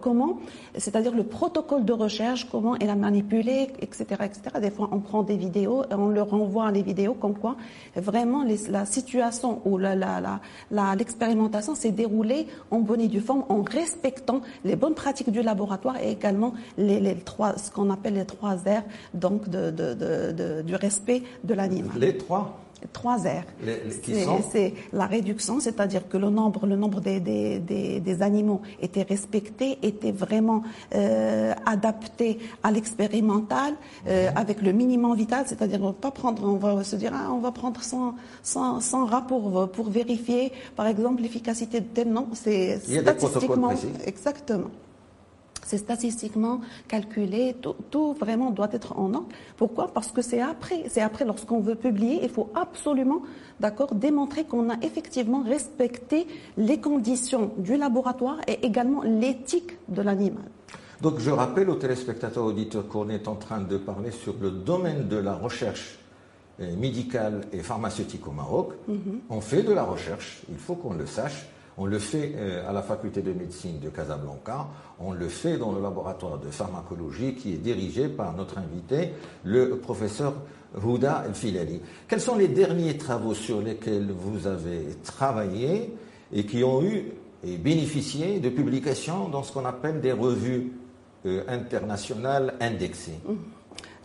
comment, 0.00 0.38
c'est-à-dire 0.76 1.14
le 1.14 1.24
protocole 1.24 1.84
de 1.84 1.92
recherche, 1.92 2.48
comment 2.50 2.76
il 2.76 2.88
a 2.88 2.96
manipulé, 2.96 3.68
etc., 3.80 4.04
etc. 4.24 4.40
Des 4.60 4.70
fois, 4.70 4.88
on 4.92 5.00
prend 5.00 5.22
des 5.22 5.36
vidéos 5.36 5.84
et 5.84 5.94
on 5.94 6.08
leur 6.08 6.32
envoie 6.34 6.70
les 6.70 6.82
vidéos 6.82 7.14
comme 7.14 7.34
quoi 7.34 7.56
vraiment 7.96 8.44
la 8.68 8.84
situation 8.84 9.60
ou 9.64 9.78
l'expérimentation 9.78 11.74
s'est 11.74 11.90
déroulée 11.90 12.46
en 12.70 12.80
bonne 12.80 13.00
et 13.00 13.08
due 13.08 13.20
forme 13.20 13.44
en 13.48 13.62
respectant 13.62 14.40
les 14.64 14.76
bonnes 14.76 14.94
pratiques 14.94 15.30
du 15.30 15.42
laboratoire 15.42 15.96
et 15.98 16.10
également 16.12 16.54
les, 16.78 17.14
trois, 17.16 17.56
ce 17.56 17.70
qu'on 17.70 17.90
appelle 17.90 18.14
les 18.14 18.26
trois 18.26 18.54
R, 18.54 18.82
donc 19.14 19.48
du 19.70 20.74
respect 20.74 21.22
de 21.44 21.54
l'animal. 21.54 21.98
Les 21.98 22.16
trois 22.16 22.60
Trois 22.92 23.18
R. 23.18 23.44
C'est 24.50 24.74
la 24.92 25.06
réduction, 25.06 25.60
c'est-à-dire 25.60 26.08
que 26.08 26.16
le 26.16 26.30
nombre, 26.30 26.66
le 26.66 26.76
nombre 26.76 27.00
des, 27.00 27.20
des, 27.20 28.22
animaux 28.22 28.62
était 28.80 29.02
respecté, 29.02 29.78
était 29.82 30.12
vraiment 30.12 30.62
euh, 30.94 31.52
adapté 31.66 32.38
à 32.62 32.70
l'expérimental, 32.70 33.74
euh, 34.06 34.30
avec 34.34 34.62
le 34.62 34.72
minimum 34.72 35.14
vital, 35.14 35.44
c'est-à-dire 35.46 35.80
on 35.82 35.88
va 35.88 35.92
pas 35.92 36.10
prendre, 36.10 36.42
on 36.44 36.56
va 36.56 36.82
se 36.82 36.96
dire, 36.96 37.12
ah, 37.14 37.30
on 37.32 37.38
va 37.38 37.52
prendre 37.52 37.82
100, 37.82 38.14
100, 38.42 39.04
rats 39.06 39.26
pour, 39.26 39.70
pour 39.70 39.90
vérifier, 39.90 40.52
par 40.74 40.86
exemple, 40.86 41.22
l'efficacité 41.22 41.80
de 41.80 41.86
tel 41.86 42.08
nom. 42.08 42.28
C'est 42.32 42.78
statistiquement. 42.78 43.72
Exactement 44.06 44.70
C'est 45.70 45.78
statistiquement 45.78 46.62
calculé, 46.88 47.54
tout, 47.92 48.12
vraiment 48.14 48.50
doit 48.50 48.70
être 48.72 48.98
en 48.98 49.14
ordre. 49.14 49.28
Pourquoi? 49.56 49.86
Parce 49.86 50.10
que 50.10 50.20
c'est 50.20 50.40
après, 50.40 50.82
c'est 50.88 51.00
après 51.00 51.24
lorsqu'on 51.24 51.60
veut 51.60 51.76
publier, 51.76 52.18
il 52.24 52.28
faut 52.28 52.50
absolument, 52.56 53.22
d'accord, 53.60 53.94
démontrer 53.94 54.42
qu'on 54.42 54.68
a 54.68 54.74
effectivement 54.82 55.44
respecté 55.44 56.26
les 56.56 56.80
conditions 56.80 57.52
du 57.56 57.76
laboratoire 57.76 58.38
et 58.48 58.66
également 58.66 59.04
l'éthique 59.04 59.78
de 59.86 60.02
l'animal. 60.02 60.42
Donc 61.02 61.20
je 61.20 61.30
rappelle 61.30 61.70
aux 61.70 61.76
téléspectateurs 61.76 62.46
auditeurs 62.46 62.88
qu'on 62.88 63.08
est 63.08 63.28
en 63.28 63.36
train 63.36 63.60
de 63.60 63.76
parler 63.76 64.10
sur 64.10 64.34
le 64.40 64.50
domaine 64.50 65.06
de 65.06 65.18
la 65.18 65.34
recherche 65.34 66.00
euh, 66.60 66.74
médicale 66.74 67.42
et 67.52 67.60
pharmaceutique 67.60 68.26
au 68.26 68.32
Maroc. 68.32 68.72
Mhm. 68.88 69.20
On 69.30 69.40
fait 69.40 69.62
de 69.62 69.72
la 69.72 69.84
recherche, 69.84 70.42
il 70.50 70.58
faut 70.58 70.74
qu'on 70.74 70.94
le 70.94 71.06
sache. 71.06 71.46
On 71.82 71.86
le 71.86 71.98
fait 71.98 72.34
euh, 72.36 72.68
à 72.68 72.72
la 72.74 72.82
faculté 72.82 73.22
de 73.22 73.32
médecine 73.32 73.80
de 73.80 73.88
Casablanca, 73.88 74.68
on 75.00 75.12
le 75.12 75.28
fait 75.28 75.56
dans 75.56 75.72
le 75.72 75.80
laboratoire 75.80 76.38
de 76.38 76.50
pharmacologie 76.50 77.34
qui 77.34 77.54
est 77.54 77.56
dirigé 77.56 78.10
par 78.10 78.36
notre 78.36 78.58
invité, 78.58 79.12
le 79.44 79.78
professeur 79.78 80.34
Houda 80.84 81.24
El-Filali. 81.26 81.80
Quels 82.06 82.20
sont 82.20 82.36
les 82.36 82.48
derniers 82.48 82.98
travaux 82.98 83.32
sur 83.32 83.62
lesquels 83.62 84.10
vous 84.12 84.46
avez 84.46 84.88
travaillé 85.02 85.94
et 86.34 86.44
qui 86.44 86.62
ont 86.64 86.82
eu 86.82 87.12
et 87.42 87.56
bénéficié 87.56 88.40
de 88.40 88.50
publications 88.50 89.30
dans 89.30 89.42
ce 89.42 89.50
qu'on 89.50 89.64
appelle 89.64 90.02
des 90.02 90.12
revues 90.12 90.72
euh, 91.24 91.44
internationales 91.48 92.56
indexées? 92.60 93.20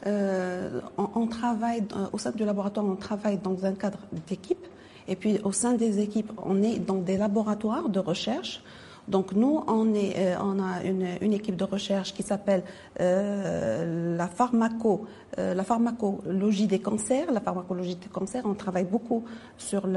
Euh, 0.08 0.79
on, 0.98 1.27
travaille 1.27 1.84
au 2.13 2.17
sein 2.17 2.32
du 2.32 2.46
laboratoire, 2.46 2.86
on 2.86 2.96
travaille 2.96 3.38
dans 3.38 3.65
un 3.65 3.74
cadre 3.74 4.00
d'équipe. 4.27 4.65
Et 5.07 5.15
puis 5.15 5.39
au 5.43 5.51
sein 5.51 5.74
des 5.74 6.00
équipes, 6.00 6.31
on 6.43 6.62
est 6.63 6.79
dans 6.79 6.97
des 6.97 7.17
laboratoires 7.17 7.89
de 7.89 8.00
recherche. 8.00 8.62
Donc 9.07 9.33
nous, 9.33 9.63
on, 9.67 9.93
euh, 9.93 10.35
a 10.35 10.83
une, 10.83 11.33
équipe 11.33 11.55
de 11.55 11.63
recherche 11.63 12.12
qui 12.12 12.24
s'appelle 12.24 12.63
la, 12.97 14.27
pharmaco, 14.27 15.05
la 15.38 15.63
pharmacologie 15.63 16.65
des 16.65 16.79
cancers. 16.79 17.31
La 17.31 17.39
pharmacologie 17.39 17.97
des 17.97 18.07
cancers, 18.07 18.43
on 18.45 18.55
travaille 18.55 18.85
beaucoup 18.85 19.24
sur 19.57 19.88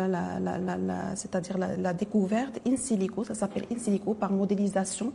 c'est-à-dire 1.14 1.56
la, 1.56 1.94
découverte 1.94 2.60
in 2.66 2.76
silico, 2.76 3.24
ça 3.24 3.34
s'appelle 3.34 3.64
in 3.72 3.78
silico 3.78 4.12
par 4.12 4.30
modélisation 4.30 5.14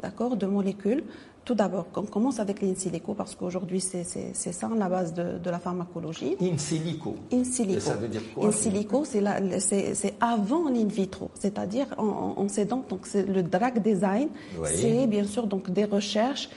d'accord, 0.00 0.36
de 0.36 0.46
molécules. 0.46 1.04
Tout 1.44 1.54
d'abord, 1.54 1.86
on 1.96 2.02
commence 2.02 2.40
avec 2.40 2.60
l'in 2.60 2.74
silico 2.74 3.14
parce 3.14 3.34
qu'aujourd'hui, 3.34 3.80
c'est 3.80 4.04
ça 4.04 4.68
la 4.76 4.88
base 4.90 5.14
de, 5.14 5.50
la 5.50 5.58
pharmacologie. 5.58 6.36
In 6.42 6.58
silico 6.58 7.16
In 7.32 7.42
silico. 7.42 7.80
ça 7.80 7.94
veut 7.94 8.08
dire 8.08 8.20
quoi 8.34 8.46
In 8.46 8.52
silico, 8.52 9.04
c'est 9.06 10.14
avant 10.20 10.68
l'in 10.68 10.84
vitro. 10.84 11.30
C'est-à-dire, 11.32 11.86
on, 11.96 12.48
sait 12.48 12.66
donc, 12.66 12.88
donc 12.88 13.08
le 13.14 13.42
drug 13.42 13.80
design, 13.82 14.28
c'est 14.64 15.06
bien 15.06 15.24
sûr 15.24 15.46
donc 15.46 15.70
des 15.70 15.86
recherches 15.86 16.50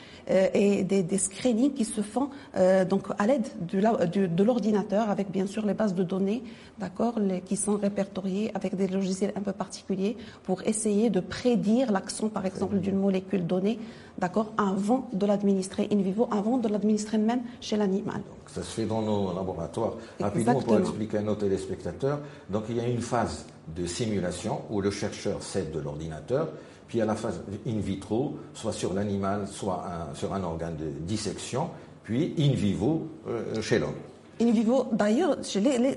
et 0.54 0.84
des, 0.84 1.04
des, 1.04 1.18
screenings 1.18 1.74
qui 1.74 1.86
se 1.86 2.02
font 2.02 2.30
euh, 2.56 2.86
donc 2.86 3.08
à 3.18 3.28
l'aide 3.28 3.48
de 3.62 4.44
l'ordinateur 4.44 5.10
avec 5.10 5.32
bien 5.32 5.46
sûr 5.46 5.66
les 5.66 5.74
bases 5.74 5.94
de 5.94 6.04
données, 6.04 6.44
d'accord, 6.80 7.16
qui 7.46 7.58
sont 7.58 7.78
répertoriées 7.78 8.52
avec 8.54 8.76
des 8.76 8.88
logiciels 8.88 9.34
un 9.36 9.42
peu 9.42 9.52
particuliers 9.52 10.18
pour 10.44 10.62
essayer 10.64 11.10
de 11.10 11.20
prédire 11.20 11.92
l'action 11.92 12.30
par 12.30 12.46
exemple 12.46 12.80
d'une 12.80 12.98
molécule 12.98 13.46
donnée, 13.46 13.80
d'accord, 14.18 14.54
avant 14.58 15.10
de 15.14 15.26
l'administrer 15.26 15.88
in 15.92 16.02
vivo, 16.02 16.28
avant 16.32 16.58
de 16.58 16.68
l'administrer 16.68 17.18
même 17.18 17.42
chez 17.60 17.78
l'animal. 17.78 18.22
Ça 18.48 18.64
se 18.64 18.72
fait 18.72 18.86
dans 18.86 19.02
nos 19.02 19.34
laboratoires. 19.34 19.94
Rapidement, 20.20 20.62
pour 20.62 20.78
expliquer 20.78 21.18
à 21.18 21.22
nos 21.22 21.36
téléspectateurs, 21.36 22.20
donc 22.50 22.64
il 22.70 22.78
y 22.78 22.80
a 22.80 22.88
une 22.88 23.02
phase 23.02 23.46
de 23.76 23.86
simulation 23.86 24.62
où 24.70 24.82
le 24.82 24.92
chercheur 24.92 25.42
cède 25.42 25.72
de 25.72 25.80
l'ordinateur 25.80 26.50
puis 26.92 27.00
à 27.00 27.06
la 27.06 27.16
phase 27.16 27.42
in 27.66 27.80
vitro, 27.80 28.38
soit 28.54 28.74
sur 28.74 28.94
l'animal, 28.94 29.48
soit 29.48 29.82
sur 30.14 30.34
un 30.34 30.44
organe 30.44 30.76
de 30.76 30.90
dissection, 31.08 31.70
puis 32.04 32.34
in 32.38 32.52
vivo 32.54 33.08
euh, 33.30 33.62
chez 33.62 33.80
l'homme. 33.80 33.96
In 34.42 34.52
vivo, 34.52 34.90
d'ailleurs, 34.92 35.38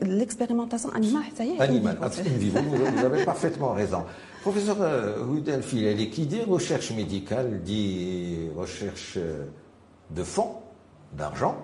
l'expérimentation 0.03 0.91
animale, 0.91 1.25
ça 1.35 1.45
y 1.45 1.51
est. 1.51 1.61
Animal, 1.61 1.99
in 2.01 2.39
vivo, 2.39 2.61
vous, 2.61 3.05
avez 3.05 3.25
parfaitement 3.25 3.73
raison. 3.73 4.05
Professeur 4.43 4.77
euh, 4.83 5.25
Houdel 5.25 5.65
Fileli, 5.65 6.11
qui 6.11 6.27
dit 6.27 6.43
recherche 6.43 6.93
médicale 6.93 7.61
dit 7.65 8.47
recherche 8.57 9.15
euh, 9.17 9.47
de 10.11 10.23
fonds, 10.23 10.59
d'argent. 11.13 11.57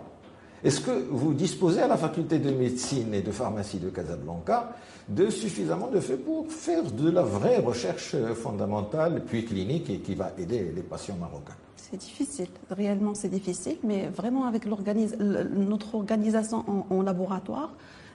Est-ce 0.63 0.81
que 0.81 0.91
vous 1.11 1.33
disposez 1.33 1.81
à 1.81 1.89
la 1.89 1.97
faculté 1.97 2.39
de 2.39 2.51
médecine 2.51 3.15
et 3.15 3.23
de 3.23 3.31
pharmacie 3.31 3.79
de 3.79 3.89
Casablanca 3.89 4.73
de 5.09 5.31
suffisamment 5.31 5.89
de 5.89 6.01
faits 6.01 6.25
pour 6.25 6.53
faire 6.53 6.85
de 6.85 7.11
la 7.11 7.23
vraie 7.23 7.59
recherche 7.59 8.15
fondamentale, 8.35 9.23
puis 9.27 9.45
clinique, 9.45 9.89
et 9.91 9.99
qui 9.99 10.15
va 10.15 10.33
aider 10.39 10.71
les 10.75 10.83
patients 10.83 11.17
marocains? 11.19 11.57
C'est 11.77 11.97
difficile, 11.97 12.49
réellement 12.71 13.15
c'est 13.15 13.31
difficile, 13.31 13.79
mais 13.83 14.09
vraiment 14.09 14.45
avec 14.45 14.67
notre 14.67 15.95
organisation 15.95 16.65
en, 16.91 17.03
laboratoire, 17.03 17.73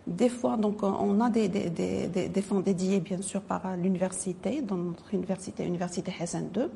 des 0.08 0.30
fois, 0.30 0.56
donc, 0.56 0.84
on 0.84 1.20
a 1.20 1.32
des, 1.32 2.42
fonds 2.48 2.60
dédiés, 2.60 3.00
bien 3.00 3.24
sûr, 3.24 3.42
par 3.42 3.76
l'université, 3.76 4.62
dans 4.62 4.78
notre 4.78 5.12
université, 5.16 5.66
Université 5.66 6.14
Hassan 6.22 6.48
II. 6.56 6.68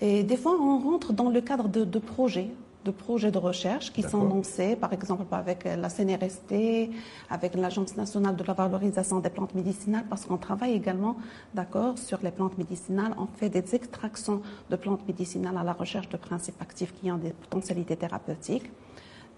Et 0.00 0.22
des 0.24 0.38
fois, 0.38 0.56
on 0.58 0.78
rentre 0.78 1.12
dans 1.12 1.28
le 1.28 1.42
cadre 1.42 1.68
de 1.68 1.98
projets 1.98 2.48
de 2.84 2.90
projets 2.90 3.30
de 3.30 3.38
recherche 3.38 3.92
qui 3.92 4.02
sont 4.02 4.24
lancés, 4.24 4.76
par 4.76 4.92
exemple 4.92 5.24
avec 5.32 5.64
la 5.64 5.88
CNRST, 5.88 6.90
avec 7.30 7.54
l'Agence 7.54 7.96
nationale 7.96 8.36
de 8.36 8.44
la 8.44 8.52
valorisation 8.52 9.20
des 9.20 9.30
plantes 9.30 9.54
médicinales, 9.54 10.04
parce 10.08 10.24
qu'on 10.24 10.36
travaille 10.36 10.74
également, 10.74 11.16
d'accord, 11.54 11.98
sur 11.98 12.18
les 12.22 12.30
plantes 12.30 12.58
médicinales. 12.58 13.14
On 13.18 13.26
fait 13.26 13.48
des 13.48 13.74
extractions 13.74 14.42
de 14.70 14.76
plantes 14.76 15.06
médicinales 15.06 15.56
à 15.56 15.62
la 15.62 15.72
recherche 15.72 16.08
de 16.08 16.16
principes 16.16 16.60
actifs 16.60 16.92
qui 16.94 17.10
ont 17.10 17.18
des 17.18 17.30
potentialités 17.30 17.96
thérapeutiques. 17.96 18.70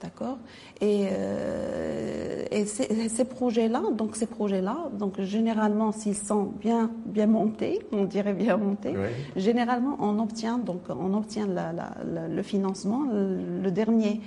D'accord? 0.04 0.36
Et, 0.82 1.06
euh, 1.10 2.44
et 2.50 2.66
ces, 2.66 3.24
projets-là, 3.24 3.84
donc 3.90 4.16
ces 4.16 4.26
projets-là, 4.26 4.90
donc 4.92 5.18
généralement, 5.22 5.92
s'ils 5.92 6.14
sont 6.14 6.42
bien, 6.60 6.90
bien 7.06 7.26
montés, 7.26 7.78
on 7.92 8.04
dirait 8.04 8.34
bien 8.34 8.58
montés, 8.58 8.92
généralement, 9.34 9.96
on 10.00 10.18
obtient, 10.18 10.58
donc, 10.58 10.82
on 10.90 11.14
obtient 11.14 11.48
le 11.48 12.42
financement. 12.42 13.04
Le 13.10 13.70
dernier 13.70 14.20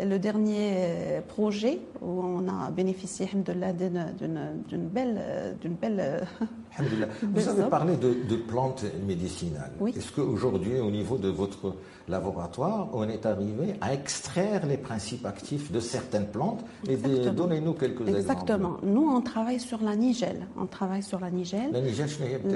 le 0.00 0.18
dernier 0.18 0.72
euh, 0.74 1.20
projet 1.20 1.78
où 2.02 2.20
on 2.20 2.48
a 2.48 2.70
bénéficié 2.70 3.28
d'une 3.32 3.42
belle, 3.42 5.18
euh, 5.18 5.52
d'une 5.60 5.76
euh, 5.76 5.80
belle. 5.80 7.08
Vous 7.22 7.48
avez 7.48 7.70
parlé 7.70 7.96
de, 7.96 8.36
plantes 8.36 8.84
médicinales. 9.06 9.70
Est-ce 9.86 10.10
qu'aujourd'hui, 10.12 10.80
au 10.80 10.90
niveau 10.90 11.16
de 11.16 11.28
votre 11.28 11.76
laboratoire, 12.08 12.88
on 12.92 13.08
est 13.08 13.24
arrivé 13.26 13.74
à 13.80 13.94
extraire 13.94 14.66
les 14.66 14.76
principes 14.76 15.24
actifs 15.24 15.70
de 15.70 15.78
certaines 15.78 16.26
plantes? 16.26 16.64
Et 16.88 16.96
donnez-nous 16.96 17.74
quelques 17.74 18.00
Exactement. 18.00 18.18
exemples. 18.18 18.40
Exactement. 18.42 18.76
Nous, 18.82 19.08
on 19.08 19.20
travaille 19.20 19.60
sur 19.60 19.80
la 19.82 19.94
nigelle. 19.94 20.48
On 20.58 20.66
travaille 20.66 21.04
sur 21.04 21.20
la 21.20 21.30
nigelle. 21.30 21.70
La 21.72 21.80
nigelle, 21.80 22.08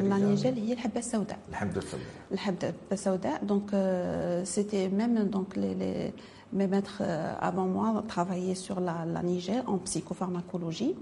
La 0.09 0.19
nigelle, 0.19 0.55
c'est 0.57 0.75
la 0.75 0.83
habba 0.85 1.03
saouda. 1.03 1.37
La 1.51 2.39
habba. 2.49 3.39
Donc, 3.43 3.73
euh, 3.73 4.43
c'était 4.45 4.89
même 4.89 5.29
donc 5.29 5.57
les... 5.57 5.75
les 5.75 6.13
mes 6.53 6.67
maîtres 6.67 7.03
euh, 7.03 7.35
avant 7.41 7.67
moi 7.67 8.03
travaillaient 8.07 8.55
sur 8.55 8.81
la, 8.81 9.05
Niger 9.23 9.63
en 9.67 9.79
psychopharmacologie. 9.79 10.95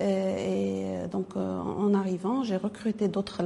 Euh, 0.00 1.04
et 1.04 1.08
donc, 1.08 1.36
euh, 1.36 1.58
en 1.60 1.92
arrivant, 1.94 2.42
j'ai 2.42 2.56
recruté 2.56 3.08
d'autres, 3.08 3.42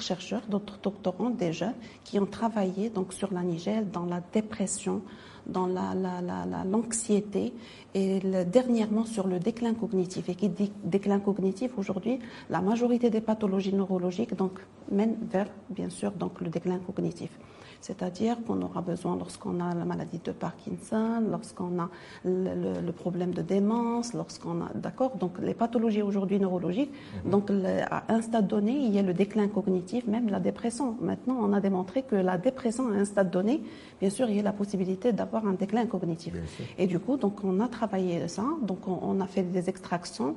chercheurs, 0.00 0.42
d'autres 0.48 0.78
doctorants, 0.82 1.30
des 1.30 1.52
jeunes, 1.52 1.74
qui 2.04 2.18
ont 2.18 2.26
travaillé 2.26 2.90
donc 2.90 3.12
sur 3.12 3.32
la 3.32 3.42
Niger 3.42 3.84
dans 3.84 4.04
la 4.06 4.20
dépression, 4.32 5.02
dans 5.46 5.66
la, 5.66 5.94
la, 5.94 6.20
la, 6.20 6.64
l'anxiété 6.64 7.54
et 7.94 8.20
dernièrement 8.46 9.04
sur 9.04 9.26
le 9.26 9.38
déclin 9.38 9.74
cognitif. 9.74 10.28
Et 10.28 10.34
qui 10.34 10.48
dit 10.48 10.72
déclin 10.84 11.20
cognitif 11.20 11.72
aujourd'hui, 11.78 12.18
la 12.50 12.60
majorité 12.60 13.10
des 13.10 13.20
pathologies 13.20 13.72
neurologiques 13.74 14.34
donc 14.36 14.60
mènent 14.90 15.16
vers 15.30 15.48
bien 15.70 15.88
sûr 15.88 16.12
donc 16.12 16.40
le 16.40 16.48
déclin 16.50 16.78
cognitif. 16.78 17.30
C'est-à-dire 17.80 18.36
qu'on 18.46 18.60
aura 18.62 18.80
besoin, 18.80 19.16
lorsqu'on 19.16 19.60
a 19.60 19.74
la 19.74 19.84
maladie 19.84 20.20
de 20.24 20.32
Parkinson, 20.32 21.22
lorsqu'on 21.30 21.78
a 21.78 21.88
le, 22.24 22.90
problème 22.90 23.32
de 23.32 23.42
démence, 23.42 24.14
lorsqu'on 24.14 24.62
a, 24.62 24.70
d'accord, 24.74 25.16
donc 25.16 25.38
les 25.40 25.54
pathologies 25.54 26.02
aujourd'hui 26.02 26.40
neurologiques, 26.40 26.92
mhm. 27.24 27.30
donc 27.30 27.50
à 27.90 28.04
un 28.08 28.22
stade 28.22 28.48
donné, 28.48 28.72
il 28.72 28.92
y 28.92 28.98
a 28.98 29.02
le 29.02 29.14
déclin 29.14 29.48
cognitif, 29.48 30.06
même 30.06 30.28
la 30.28 30.40
dépression. 30.40 30.96
Maintenant, 31.00 31.36
on 31.40 31.52
a 31.52 31.60
démontré 31.60 32.02
que 32.02 32.16
la 32.16 32.38
dépression 32.38 32.88
à 32.88 32.96
un 32.96 33.04
stade 33.04 33.30
donné, 33.30 33.62
bien 34.00 34.10
sûr, 34.10 34.28
il 34.28 34.36
y 34.36 34.40
a 34.40 34.42
la 34.42 34.52
possibilité 34.52 35.12
d'avoir 35.12 35.46
un 35.46 35.52
déclin 35.52 35.86
cognitif. 35.86 36.34
Et 36.78 36.86
du 36.86 36.98
coup, 36.98 37.16
donc 37.16 37.44
on 37.44 37.60
a 37.60 37.68
travaillé 37.68 38.28
ça, 38.28 38.44
donc 38.62 38.88
on, 38.88 39.20
a 39.20 39.26
fait 39.26 39.42
des 39.42 39.68
extractions 39.68 40.36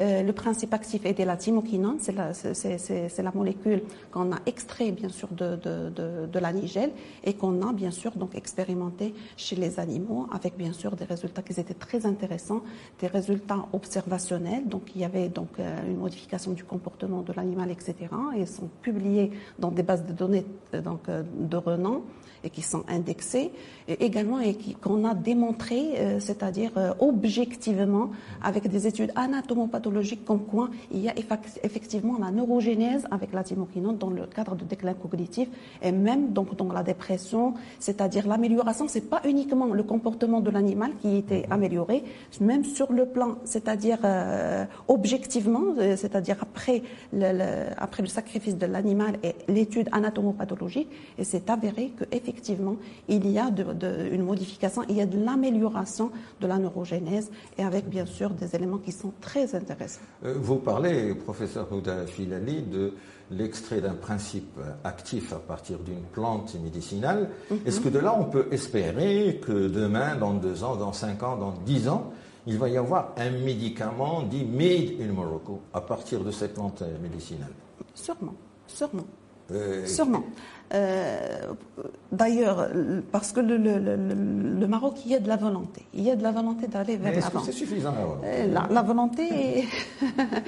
Euh, 0.00 0.22
le 0.22 0.32
principe 0.32 0.74
actif 0.74 1.06
était 1.06 1.24
la 1.24 1.36
thymoquinone, 1.36 1.98
c'est 2.00 2.12
la, 2.12 3.30
molécule 3.34 3.82
qu'on 4.10 4.32
a 4.32 4.38
extrait 4.46 4.90
bien 4.92 5.08
sûr 5.08 5.28
de, 5.28 5.56
de, 5.56 5.90
de, 5.90 6.26
de 6.26 6.38
la 6.38 6.52
nigelle 6.52 6.90
et 7.24 7.34
qu'on 7.34 7.62
a 7.62 7.72
bien 7.72 7.90
sûr 7.90 8.12
donc 8.12 8.34
expérimenté 8.34 9.14
chez 9.36 9.56
les 9.56 9.80
animaux 9.80 10.26
avec 10.32 10.56
bien 10.56 10.72
sûr 10.72 10.96
des 10.96 11.04
résultats 11.04 11.42
qui 11.42 11.58
étaient 11.58 11.74
très 11.74 12.06
intéressants, 12.06 12.62
des 13.00 13.06
résultats 13.06 13.66
observationnels. 13.72 14.68
Donc 14.68 14.94
il 14.94 15.00
y 15.00 15.04
avait 15.04 15.28
donc 15.28 15.48
euh, 15.58 15.88
une 15.88 15.98
modification 15.98 16.52
du 16.52 16.64
comportement 16.64 17.22
de 17.22 17.32
l'animal, 17.32 17.70
etc. 17.70 17.94
Et 18.36 18.40
ils 18.40 18.46
sont 18.46 18.68
publiés 18.82 19.30
dans 19.58 19.70
des 19.70 19.82
bases 19.82 20.04
de 20.04 20.12
données 20.12 20.44
donc, 20.72 21.08
de 21.08 21.56
renom 21.56 22.02
et 22.46 22.50
qui 22.50 22.62
sont 22.62 22.84
indexés, 22.88 23.50
et 23.88 24.04
également 24.04 24.40
et 24.40 24.56
qu'on 24.80 25.04
a 25.04 25.14
démontré, 25.14 25.94
euh, 25.96 26.20
c'est-à-dire 26.20 26.70
euh, 26.76 26.92
objectivement, 27.00 28.10
avec 28.42 28.68
des 28.68 28.86
études 28.86 29.12
anatomopathologiques, 29.16 29.85
comme 30.24 30.44
quoi 30.44 30.68
il 30.90 31.00
y 31.00 31.08
a 31.08 31.14
effectivement 31.62 32.18
la 32.18 32.30
neurogénèse 32.30 33.06
avec 33.10 33.32
la 33.32 33.42
thymoquinone 33.44 33.96
dans 33.96 34.10
le 34.10 34.26
cadre 34.26 34.54
de 34.56 34.64
déclin 34.64 34.94
cognitif, 34.94 35.48
et 35.82 35.92
même 35.92 36.32
donc 36.32 36.56
dans 36.56 36.72
la 36.72 36.82
dépression, 36.82 37.54
c'est-à-dire 37.78 38.26
l'amélioration, 38.26 38.88
c'est 38.88 39.08
pas 39.08 39.20
uniquement 39.24 39.66
le 39.66 39.82
comportement 39.82 40.40
de 40.40 40.50
l'animal 40.50 40.92
qui 41.00 41.16
était 41.16 41.46
amélioré, 41.50 42.02
même 42.40 42.64
sur 42.64 42.92
le 42.92 43.06
plan, 43.06 43.36
c'est-à-dire 43.44 43.98
euh, 44.04 44.64
objectivement, 44.88 45.74
c'est-à-dire 45.96 46.36
après 46.40 46.82
le, 47.12 47.66
après 47.76 48.02
le 48.02 48.08
sacrifice 48.08 48.56
de 48.56 48.66
l'animal 48.66 49.18
et 49.22 49.34
l'étude 49.48 49.88
anatomopathologique, 49.92 50.88
et 51.18 51.24
c'est 51.24 51.48
avéré 51.50 51.92
que 51.96 52.04
effectivement, 52.12 52.76
il 53.08 53.30
y 53.30 53.38
a 53.38 53.50
une 54.12 54.22
modification, 54.22 54.82
il 54.88 54.96
y 54.96 55.00
a 55.00 55.06
de 55.06 55.18
l'amélioration 55.18 56.10
de 56.40 56.46
la 56.46 56.58
neurogénèse 56.58 57.30
et 57.58 57.62
avec 57.62 57.88
bien 57.88 58.06
sûr 58.06 58.30
des 58.30 58.54
éléments 58.54 58.78
qui 58.78 58.92
sont 58.92 59.12
très 59.20 59.54
intéressants. 59.54 59.75
Euh, 60.24 60.34
vous 60.36 60.56
parlez, 60.56 61.14
professeur 61.14 61.70
Houda 61.72 62.06
Filali, 62.06 62.62
de 62.62 62.94
l'extrait 63.30 63.80
d'un 63.80 63.94
principe 63.94 64.58
actif 64.84 65.32
à 65.32 65.38
partir 65.38 65.78
d'une 65.80 66.02
plante 66.12 66.54
médicinale. 66.62 67.30
Mhm. 67.50 67.58
Est-ce 67.66 67.80
que 67.80 67.88
de 67.88 67.98
là, 67.98 68.16
on 68.18 68.24
peut 68.24 68.46
espérer 68.52 69.40
que 69.44 69.68
demain, 69.68 70.16
dans 70.16 70.34
deux 70.34 70.62
ans, 70.62 70.76
dans 70.76 70.92
cinq 70.92 71.22
ans, 71.22 71.36
dans 71.36 71.54
dix 71.64 71.88
ans, 71.88 72.12
il 72.46 72.58
va 72.58 72.68
y 72.68 72.76
avoir 72.76 73.12
un 73.16 73.30
médicament 73.30 74.22
dit 74.22 74.44
made 74.44 75.00
in 75.00 75.12
Morocco 75.12 75.60
à 75.74 75.80
partir 75.80 76.22
de 76.22 76.30
cette 76.30 76.54
plante 76.54 76.82
médicinale? 77.02 77.52
Sûrement, 77.94 78.34
sûrement. 78.68 79.06
Euh, 79.52 79.86
Sûrement. 79.86 80.24
Euh, 80.74 81.52
d'ailleurs, 82.10 82.68
parce 83.12 83.30
que 83.30 83.38
le, 83.38 84.66
Maroc, 84.66 84.94
il 85.04 85.12
y 85.12 85.14
a 85.14 85.20
de 85.20 85.28
la 85.28 85.36
volonté. 85.36 85.82
Il 85.94 86.02
y 86.02 86.10
a 86.10 86.16
de 86.16 86.22
la 86.22 86.32
volonté 86.32 86.66
d'aller 86.66 86.96
vers 86.96 87.14
l'avant. 87.14 87.42
C'est 87.44 87.52
suffisant 87.52 87.94
euh, 88.24 88.52
la, 88.70 88.82
volonté 88.82 89.64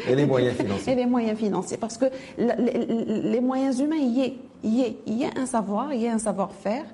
et, 0.09 0.15
les 0.15 0.27
moyens 0.27 0.57
financiers. 0.57 0.93
Et 0.93 0.97
les 0.97 1.07
moyens 1.07 1.39
financiers. 1.39 1.77
Parce 1.77 1.97
que 1.97 2.07
les, 2.37 3.41
moyens 3.41 3.79
humains, 3.79 3.97
il 3.97 4.19
y, 4.19 4.23
a, 4.23 4.27
il, 4.65 4.97
il 5.07 5.19
y 5.19 5.25
a 5.25 5.31
un 5.37 5.47
savoir, 5.47 5.93
il 5.93 6.01
y 6.01 6.09
a 6.09 6.15
un 6.15 6.19
savoir-faire. 6.19 6.85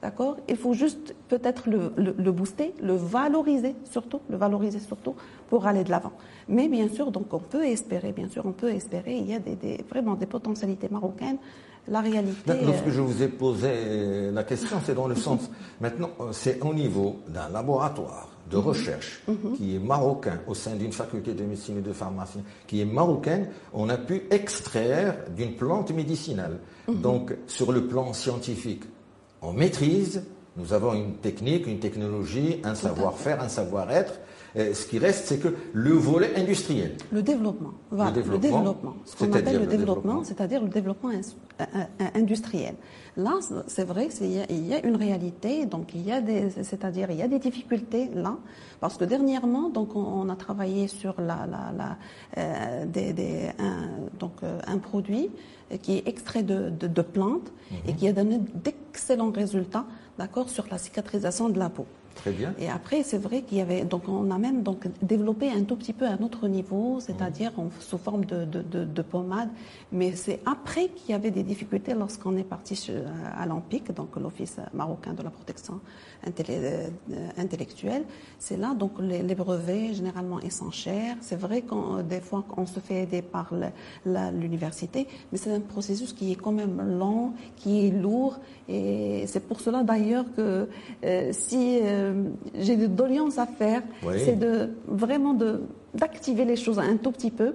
D'accord? 0.00 0.36
Il 0.48 0.56
faut 0.56 0.74
juste 0.74 1.14
peut-être 1.28 1.68
le, 1.68 1.92
le, 1.96 2.32
booster, 2.32 2.72
le 2.80 2.94
valoriser 2.94 3.74
surtout, 3.90 4.20
le 4.30 4.36
valoriser 4.36 4.78
surtout 4.78 5.16
pour 5.48 5.66
aller 5.66 5.82
de 5.82 5.90
l'avant. 5.90 6.12
Mais 6.48 6.68
bien 6.68 6.88
sûr, 6.88 7.10
donc 7.10 7.34
on 7.34 7.40
peut 7.40 7.64
espérer, 7.64 8.12
bien 8.12 8.28
sûr, 8.28 8.46
on 8.46 8.52
peut 8.52 8.70
espérer. 8.70 9.16
Il 9.16 9.28
y 9.28 9.34
a 9.34 9.40
des, 9.40 9.84
vraiment 9.90 10.14
des 10.14 10.26
potentialités 10.26 10.88
marocaines. 10.88 11.38
La 11.88 12.00
réalité. 12.00 12.52
Lorsque 12.66 12.90
je 12.90 13.00
vous 13.00 13.22
ai 13.22 13.28
posé 13.28 14.30
la 14.30 14.44
question, 14.44 14.76
c'est 14.84 14.94
dans 14.94 15.08
le 15.08 15.14
sens. 15.14 15.50
Maintenant, 15.80 16.10
c'est 16.32 16.62
au 16.62 16.74
niveau 16.74 17.16
d'un 17.28 17.48
laboratoire 17.48 18.28
de 18.50 18.56
mhm. 18.56 18.62
recherche 18.62 19.22
mhm. 19.26 19.56
qui 19.56 19.74
est 19.74 19.78
marocain 19.78 20.40
au 20.46 20.54
sein 20.54 20.74
d'une 20.74 20.92
faculté 20.92 21.32
de 21.32 21.44
médecine 21.44 21.78
et 21.78 21.82
de 21.82 21.92
pharmacie 21.92 22.40
qui 22.66 22.80
est 22.80 22.84
marocaine, 22.84 23.48
on 23.72 23.88
a 23.88 23.96
pu 23.96 24.22
extraire 24.30 25.16
d'une 25.34 25.54
plante 25.54 25.90
médicinale. 25.90 26.58
Mhm. 26.88 27.00
Donc, 27.00 27.34
sur 27.46 27.72
le 27.72 27.86
plan 27.86 28.12
scientifique, 28.12 28.84
on 29.42 29.52
maîtrise, 29.52 30.24
nous 30.56 30.72
avons 30.72 30.94
une 30.94 31.14
technique, 31.14 31.66
une 31.66 31.78
technologie, 31.78 32.60
un 32.64 32.74
savoir-faire, 32.74 33.42
un 33.42 33.48
savoir-être. 33.48 34.14
Ce 34.58 34.86
qui 34.86 34.98
reste, 34.98 35.26
c'est 35.26 35.38
que 35.38 35.54
le 35.72 35.92
volet 35.92 36.34
industriel. 36.36 36.96
Le 37.12 37.22
développement. 37.22 37.72
Voilà, 37.90 38.10
le 38.10 38.38
développement. 38.38 38.96
Ce 39.04 39.16
qu'on 39.16 39.32
appelle 39.32 39.60
le 39.60 39.66
développement, 39.66 40.24
c'est-à-dire 40.24 40.62
le 40.62 40.68
développement 40.68 41.10
industriel. 42.14 42.74
Là, 43.16 43.38
c'est 43.66 43.84
vrai 43.84 44.08
qu'il 44.08 44.30
y, 44.30 44.74
a 44.74 44.86
une 44.86 44.94
réalité, 44.94 45.66
donc 45.66 45.92
il 45.92 46.06
y 46.06 46.12
a 46.12 46.20
des, 46.20 46.50
c'est-à-dire 46.62 47.10
il 47.10 47.16
y 47.16 47.22
a 47.22 47.26
des 47.26 47.40
difficultés 47.40 48.08
là, 48.14 48.36
parce 48.78 48.96
que 48.96 49.04
dernièrement, 49.04 49.70
donc 49.70 49.96
on, 49.96 50.28
a 50.28 50.36
travaillé 50.36 50.86
sur 50.86 51.20
la, 51.20 51.46
la, 51.50 51.72
la 51.76 51.96
euh, 52.38 52.86
des, 52.86 53.50
un, 53.58 53.88
donc 54.20 54.34
euh, 54.44 54.60
un 54.68 54.78
produit 54.78 55.30
qui 55.82 55.96
est 55.96 56.06
extrait 56.06 56.44
de, 56.44 56.70
de, 56.70 57.02
plantes 57.02 57.50
et 57.86 57.90
mhm. 57.90 57.96
qui 57.96 58.06
a 58.08 58.12
donné 58.12 58.38
d'excellents 58.54 59.32
résultats, 59.32 59.84
d'accord, 60.16 60.48
sur 60.48 60.66
la 60.70 60.78
cicatrisation 60.78 61.48
de 61.48 61.58
la 61.58 61.70
peau. 61.70 61.86
Très 62.18 62.32
bien. 62.32 62.52
Et 62.58 62.68
après, 62.68 63.04
c'est 63.04 63.18
vrai 63.18 63.42
qu'il 63.42 63.58
y 63.58 63.60
avait, 63.60 63.84
donc 63.84 64.08
on 64.08 64.28
a 64.32 64.38
même 64.38 64.64
donc 64.64 64.88
développé 65.02 65.50
un 65.50 65.62
tout 65.62 65.76
petit 65.76 65.92
peu 65.92 66.04
un 66.04 66.18
autre 66.18 66.48
niveau, 66.48 66.98
c'est-à-dire 66.98 67.52
sous 67.78 67.96
forme 67.96 68.24
de, 68.24 68.44
de, 68.44 68.84
de, 68.84 69.02
pommade. 69.02 69.48
Mais 69.92 70.16
c'est 70.16 70.40
après 70.44 70.88
qu'il 70.88 71.12
y 71.12 71.14
avait 71.14 71.30
des 71.30 71.44
difficultés 71.44 71.94
lorsqu'on 71.94 72.36
est 72.36 72.42
parti 72.42 72.90
à 73.36 73.46
l'AMPIC, 73.46 73.92
donc 73.92 74.16
l'Office 74.16 74.56
marocain 74.74 75.12
de 75.12 75.22
la 75.22 75.30
protection 75.30 75.80
euh, 76.26 76.88
intellectuelle. 77.36 78.02
C'est 78.40 78.56
là 78.56 78.74
donc 78.74 78.94
les, 79.00 79.22
brevets 79.36 79.94
généralement 79.94 80.40
ils 80.40 80.50
sont 80.50 80.72
chers. 80.72 81.16
C'est 81.20 81.38
vrai 81.38 81.62
qu'on 81.62 82.02
des 82.02 82.20
fois 82.20 82.44
on 82.56 82.66
se 82.66 82.80
fait 82.80 83.02
aider 83.04 83.22
par 83.22 83.52
l'université, 84.04 85.06
mais 85.30 85.38
c'est 85.38 85.52
un 85.52 85.60
processus 85.60 86.12
qui 86.12 86.32
est 86.32 86.36
quand 86.36 86.50
même 86.50 86.98
long, 86.98 87.34
qui 87.54 87.86
est 87.86 87.90
lourd, 87.92 88.40
et 88.68 89.24
c'est 89.28 89.46
pour 89.46 89.60
cela 89.60 89.84
d'ailleurs 89.84 90.24
que 90.36 90.68
euh, 91.04 91.28
si 91.32 91.78
euh, 91.80 92.07
euh, 92.07 92.07
j'ai 92.54 92.76
de 92.76 92.86
doléances 92.86 93.38
à 93.38 93.46
faire, 93.46 93.82
c'est 94.16 94.38
de 94.38 94.70
vraiment 94.86 95.36
d'activer 95.94 96.44
les 96.44 96.56
choses 96.56 96.78
un 96.78 96.96
tout 96.96 97.12
petit 97.12 97.30
peu 97.30 97.54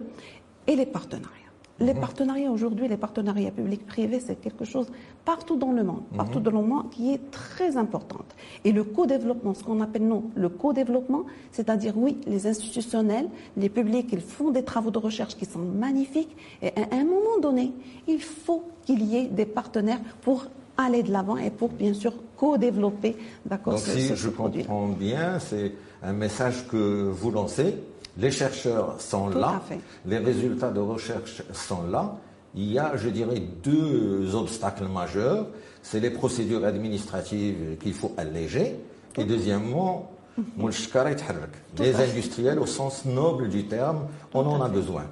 et 0.68 0.76
les 0.76 0.86
partenariats. 0.86 1.44
Les 1.80 1.94
mhm. 1.94 2.00
partenariats 2.00 2.52
aujourd'hui, 2.52 2.88
les 2.88 2.98
partenariats 2.98 3.52
publics-privés, 3.52 4.20
c'est 4.20 4.36
quelque 4.36 4.64
chose 4.64 4.88
partout 5.26 5.56
dans 5.56 5.72
le 5.72 5.84
monde, 5.84 6.04
partout 6.16 6.38
mhm. 6.38 6.44
dans 6.44 6.52
le 6.52 6.62
monde 6.62 6.90
qui 6.92 7.14
est 7.14 7.32
très 7.32 7.78
importante. 7.78 8.36
Et 8.64 8.72
le 8.72 8.84
co-développement, 8.84 9.54
ce 9.56 9.64
qu'on 9.64 9.82
appelle 9.82 10.08
nous 10.08 10.32
le 10.36 10.50
co-développement, 10.50 11.26
c'est-à-dire 11.52 11.98
oui, 11.98 12.20
les 12.28 12.46
institutionnels, 12.46 13.28
les 13.58 13.70
publics, 13.70 14.10
ils 14.14 14.22
font 14.22 14.52
des 14.52 14.64
travaux 14.64 14.92
de 14.92 15.00
recherche 15.00 15.36
qui 15.36 15.46
sont 15.46 15.60
magnifiques. 15.60 16.36
Et 16.62 16.68
à 16.68 16.96
un 16.96 17.06
moment 17.06 17.40
donné, 17.42 17.74
il 18.08 18.22
faut 18.22 18.64
qu'il 18.86 19.04
y 19.04 19.18
ait 19.18 19.28
des 19.28 19.46
partenaires 19.46 20.02
pour 20.22 20.46
aller 20.78 21.04
de 21.04 21.12
l'avant 21.12 21.38
et 21.38 21.50
pour 21.50 21.70
bien 21.70 21.94
sûr 21.94 22.14
co-développer. 22.38 23.16
D'accord. 23.46 23.74
Donc 23.74 23.82
si 23.84 24.16
je 24.16 24.30
comprends 24.30 24.88
bien, 24.88 25.40
c'est 25.40 25.74
un 26.02 26.14
message 26.14 26.68
que 26.68 27.10
vous 27.12 27.32
lancez. 27.32 27.76
Les 28.18 28.32
chercheurs 28.32 29.02
sont 29.02 29.30
là, 29.30 29.62
les 30.06 30.20
résultats 30.20 30.70
de 30.70 30.80
recherche 30.80 31.42
sont 31.52 31.84
là. 31.90 32.16
Il 32.56 32.72
y 32.72 32.78
a, 32.78 32.96
je 32.96 33.10
dirais, 33.10 33.42
deux 33.64 34.36
obstacles 34.36 34.86
majeurs. 34.86 35.48
C'est 35.82 36.00
les 36.00 36.12
procédures 36.12 36.64
administratives 36.64 37.78
qu'il 37.82 37.94
faut 37.96 38.12
alléger. 38.16 38.76
Et 39.18 39.24
deuxièmement, 39.24 40.13
les 41.80 41.96
industriels 41.96 42.60
au 42.60 42.66
sens 42.66 43.06
noble 43.06 43.50
du 43.50 43.66
terme, 43.66 44.08
on 44.34 44.46
en 44.46 44.62
a 44.62 44.70
besoin. 44.70 45.04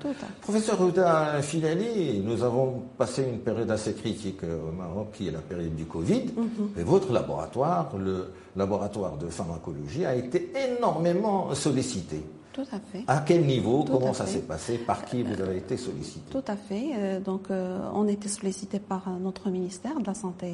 Professeur 0.41 0.79
Ruda 0.79 1.41
Filali, 1.41 2.21
nous 2.23 2.43
avons 2.43 2.84
passé 2.97 3.23
une 3.23 3.39
période 3.39 3.69
assez 3.69 3.93
critique 3.93 4.43
euh, 4.43 4.69
au 4.69 4.71
Maroc, 4.71 5.10
qui 5.13 5.27
est 5.27 5.31
la 5.31 5.39
période 5.39 5.75
du 5.75 5.86
Covid, 5.86 6.25
mhm. 6.36 6.69
et 6.77 6.84
votre 6.84 7.12
laboratoire, 7.12 7.91
le 7.97 8.31
laboratoire 8.55 9.17
de 9.17 9.27
pharmacologie, 9.27 10.05
a 10.05 10.15
été 10.15 10.51
énormément 10.55 11.53
sollicité. 11.53 12.23
Tout 12.53 12.65
à 12.71 12.79
fait. 12.79 13.03
À 13.07 13.19
quel 13.25 13.45
niveau 13.45 13.85
Comment 13.85 14.13
ça 14.13 14.25
s'est 14.25 14.41
passé? 14.41 14.77
Par 14.77 15.05
qui 15.05 15.23
vous 15.23 15.39
avez 15.41 15.57
été 15.57 15.77
sollicité? 15.77 16.29
Tout 16.29 16.43
à 16.47 16.57
fait. 16.57 16.91
Euh, 16.95 17.19
donc, 17.21 17.49
euh, 17.49 17.79
on 17.93 18.07
a 18.07 18.11
été 18.11 18.27
sollicité 18.27 18.79
par 18.79 19.07
euh, 19.07 19.11
notre 19.21 19.49
ministère 19.49 19.97
de 19.99 20.05
la 20.05 20.13
santé, 20.13 20.53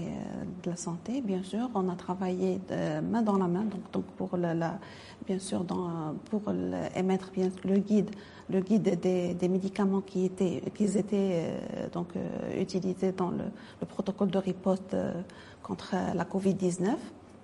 de 0.63 0.69
la 0.69 0.75
santé, 0.75 1.21
bien 1.21 1.41
sûr. 1.41 1.69
On 1.73 1.89
a 1.89 1.95
travaillé 1.95 2.60
main 3.01 3.23
dans 3.23 3.38
la 3.38 3.47
main, 3.47 3.63
donc, 3.63 3.91
donc 3.91 4.05
pour 4.15 4.38
la, 4.38 4.79
bien 5.25 5.39
sûr, 5.39 5.63
dans, 5.63 6.13
pour 6.29 6.41
émettre 6.95 7.31
bien 7.31 7.49
le 7.65 7.77
guide, 7.79 8.12
le 8.49 8.60
guide 8.60 8.99
des, 8.99 9.33
des 9.33 9.47
médicaments 9.47 10.01
qui 10.01 10.25
étaient, 10.25 10.62
qui 10.75 10.83
étaient 10.86 11.51
donc 11.91 12.10
utilisés 12.60 13.12
dans 13.12 13.31
le, 13.31 13.45
le, 13.81 13.88
protocole 13.88 14.29
de 14.29 14.38
riposte 14.38 14.95
contre 15.63 15.95
la 16.13 16.25
Covid 16.25 16.53
19. 16.53 16.95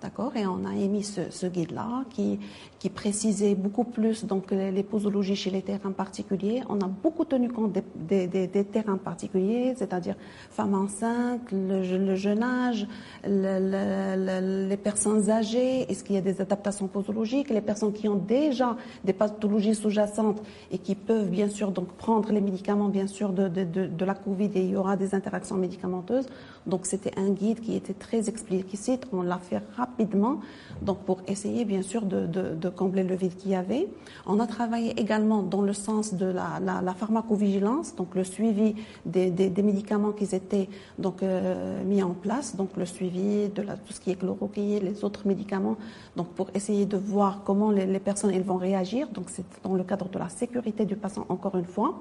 D'accord 0.04 0.36
Et 0.36 0.46
on 0.46 0.66
a 0.66 0.74
émis 0.76 1.02
ce, 1.02 1.46
guide-là 1.46 2.04
qui, 2.10 2.38
qui 2.78 2.90
précisait 2.90 3.54
beaucoup 3.54 3.84
plus 3.84 4.26
donc, 4.26 4.50
les, 4.50 4.82
posologies 4.82 5.34
chez 5.34 5.48
les 5.48 5.62
terrains 5.62 5.92
particuliers. 5.92 6.62
On 6.68 6.78
a 6.82 6.88
beaucoup 6.88 7.24
tenu 7.24 7.48
compte 7.48 7.72
des, 7.72 8.66
terrains 8.70 8.98
particuliers, 8.98 9.72
c'est-à-dire 9.78 10.16
femmes 10.50 10.74
enceintes, 10.74 11.50
le, 11.52 12.14
jeune 12.16 12.42
âge, 12.42 12.86
les 13.26 14.76
personnes 14.76 15.30
âgées, 15.30 15.90
est-ce 15.90 16.04
qu'il 16.04 16.16
y 16.16 16.18
a 16.18 16.20
des 16.20 16.42
adaptations 16.42 16.86
posologiques, 16.86 17.48
les 17.48 17.62
personnes 17.62 17.94
qui 17.94 18.06
ont 18.06 18.16
déjà 18.16 18.76
des 19.04 19.14
pathologies 19.14 19.74
sous-jacentes 19.74 20.42
et 20.70 20.76
qui 20.76 20.96
peuvent 20.96 21.30
bien 21.30 21.48
sûr 21.48 21.70
donc 21.70 21.88
prendre 21.94 22.30
les 22.30 22.42
médicaments 22.42 22.90
bien 22.90 23.06
sûr 23.06 23.32
de, 23.32 23.48
de, 23.48 23.64
de, 23.64 24.04
la 24.04 24.14
Covid 24.14 24.50
et 24.54 24.60
il 24.60 24.70
y 24.72 24.76
aura 24.76 24.98
des 24.98 25.14
interactions 25.14 25.56
médicamenteuses. 25.56 26.26
Donc 26.66 26.84
c'était 26.84 27.18
un 27.18 27.30
guide 27.30 27.60
qui 27.60 27.74
était 27.74 27.94
très 27.94 28.28
explicite. 28.28 29.06
On 29.10 29.22
l'a 29.22 29.38
fait 29.38 29.62
rapidement, 29.76 29.93
donc 30.82 30.98
pour 31.00 31.20
essayer 31.28 31.64
bien 31.64 31.82
sûr 31.82 32.02
de, 32.02 32.68
combler 32.70 33.04
le 33.04 33.14
vide 33.14 33.36
qu'il 33.36 33.52
y 33.52 33.54
avait. 33.54 33.88
On 34.26 34.40
a 34.40 34.46
travaillé 34.46 34.98
également 35.00 35.42
dans 35.42 35.62
le 35.62 35.72
sens 35.72 36.14
de 36.14 36.26
la, 36.26 36.60
la, 36.60 36.94
pharmacovigilance, 36.94 37.94
donc 37.94 38.14
le 38.14 38.24
suivi 38.24 38.74
des, 39.06 39.30
médicaments 39.62 40.12
qui 40.12 40.24
étaient 40.34 40.68
donc 40.98 41.22
euh, 41.22 41.82
mis 41.84 42.02
en 42.02 42.14
place, 42.14 42.56
donc 42.56 42.70
le 42.76 42.86
suivi 42.86 43.48
de 43.48 43.62
la, 43.62 43.76
tout 43.76 43.92
ce 43.92 44.00
qui 44.00 44.10
est 44.10 44.16
chloroquine, 44.16 44.84
les 44.84 45.04
autres 45.04 45.26
médicaments, 45.26 45.76
donc 46.16 46.28
pour 46.28 46.48
essayer 46.54 46.86
de 46.86 46.96
voir 46.96 47.42
comment 47.44 47.70
les, 47.70 48.00
personnes 48.00 48.30
elles 48.32 48.42
vont 48.42 48.56
réagir. 48.56 49.08
Donc 49.08 49.26
c'est 49.28 49.44
dans 49.62 49.74
le 49.74 49.84
cadre 49.84 50.08
de 50.08 50.18
la 50.18 50.28
sécurité 50.28 50.84
du 50.84 50.96
patient 50.96 51.26
encore 51.28 51.56
une 51.56 51.66
fois. 51.66 51.94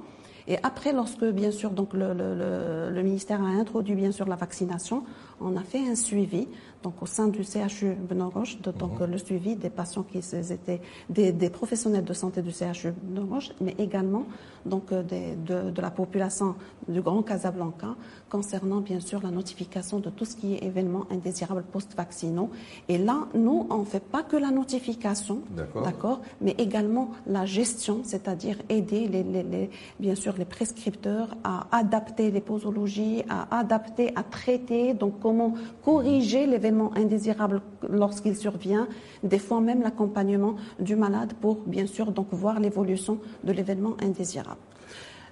Et 0.48 0.58
après, 0.62 0.92
lorsque 0.92 1.24
bien 1.24 1.52
sûr 1.52 1.70
donc 1.70 1.94
le, 1.94 2.14
le, 2.14 2.90
le, 2.90 3.02
ministère 3.02 3.42
a 3.42 3.48
introduit 3.48 3.96
bien 3.96 4.12
sûr 4.12 4.28
la 4.28 4.36
vaccination, 4.36 5.04
on 5.42 5.56
a 5.56 5.64
fait 5.64 5.80
un 5.88 5.96
suivi 5.96 6.48
donc 6.84 7.02
au 7.02 7.06
sein 7.06 7.28
du 7.30 7.44
CHU 7.44 7.96
Benoroche, 7.96 8.60
donc 8.60 9.00
mhm. 9.00 9.12
le 9.12 9.18
suivi 9.18 9.56
des 9.56 9.70
patients 9.70 10.04
qui 10.04 10.18
étaient 10.18 10.82
des, 11.10 11.32
des 11.32 11.50
professionnels 11.50 12.04
de 12.04 12.14
santé 12.14 12.42
du 12.42 12.52
CHU 12.52 12.92
Benoroche, 13.02 13.52
mais 13.62 13.74
également 13.80 14.26
donc 14.66 14.92
euh, 14.92 15.02
des, 15.04 15.36
de, 15.36 15.72
de, 15.72 15.82
la 15.82 15.92
population 15.92 16.56
du 16.88 17.02
Grand 17.02 17.22
Casablanca 17.22 17.96
concernant 18.30 18.82
bien 18.82 19.00
sûr 19.00 19.22
la 19.22 19.32
notification 19.32 20.00
de 20.00 20.10
tout 20.10 20.26
ce 20.26 20.36
qui 20.36 20.56
est 20.56 20.64
événement 20.64 21.06
indésirable 21.10 21.64
post-vaccinaux. 21.72 22.50
Et 22.88 22.98
là, 22.98 23.28
nous, 23.34 23.68
on 23.70 23.80
ne 23.80 23.86
fait 23.86 24.04
pas 24.04 24.24
que 24.24 24.36
la 24.36 24.52
notification, 24.52 25.42
d'accord, 25.84 26.22
mais 26.42 26.56
également 26.58 27.12
la 27.28 27.46
gestion, 27.46 28.02
c'est-à-dire 28.04 28.58
aider 28.70 29.08
les, 29.08 29.24
les, 29.24 29.44
les, 29.44 29.70
bien 30.00 30.16
sûr 30.16 30.36
les 30.38 30.46
prescripteurs 30.46 31.36
à 31.44 31.68
adapter 31.72 32.32
les 32.32 32.42
posologies, 32.42 33.24
à 33.30 33.60
adapter, 33.60 34.12
à 34.16 34.24
traiter, 34.24 34.94
donc 34.94 35.23
comment 35.24 35.54
corriger 35.84 36.46
l'événement 36.46 36.92
indésirable 36.96 37.62
lorsqu'il 37.90 38.36
survient, 38.36 38.88
des 39.24 39.40
fois 39.40 39.62
même 39.62 39.82
l'accompagnement 39.82 40.56
du 40.80 40.96
malade 40.98 41.32
pour 41.42 41.56
bien 41.66 41.88
sûr 41.88 42.12
donc 42.12 42.28
voir 42.32 42.60
l'évolution 42.60 43.18
de 43.46 43.52
l'événement 43.54 43.96
indésirable. 44.04 44.60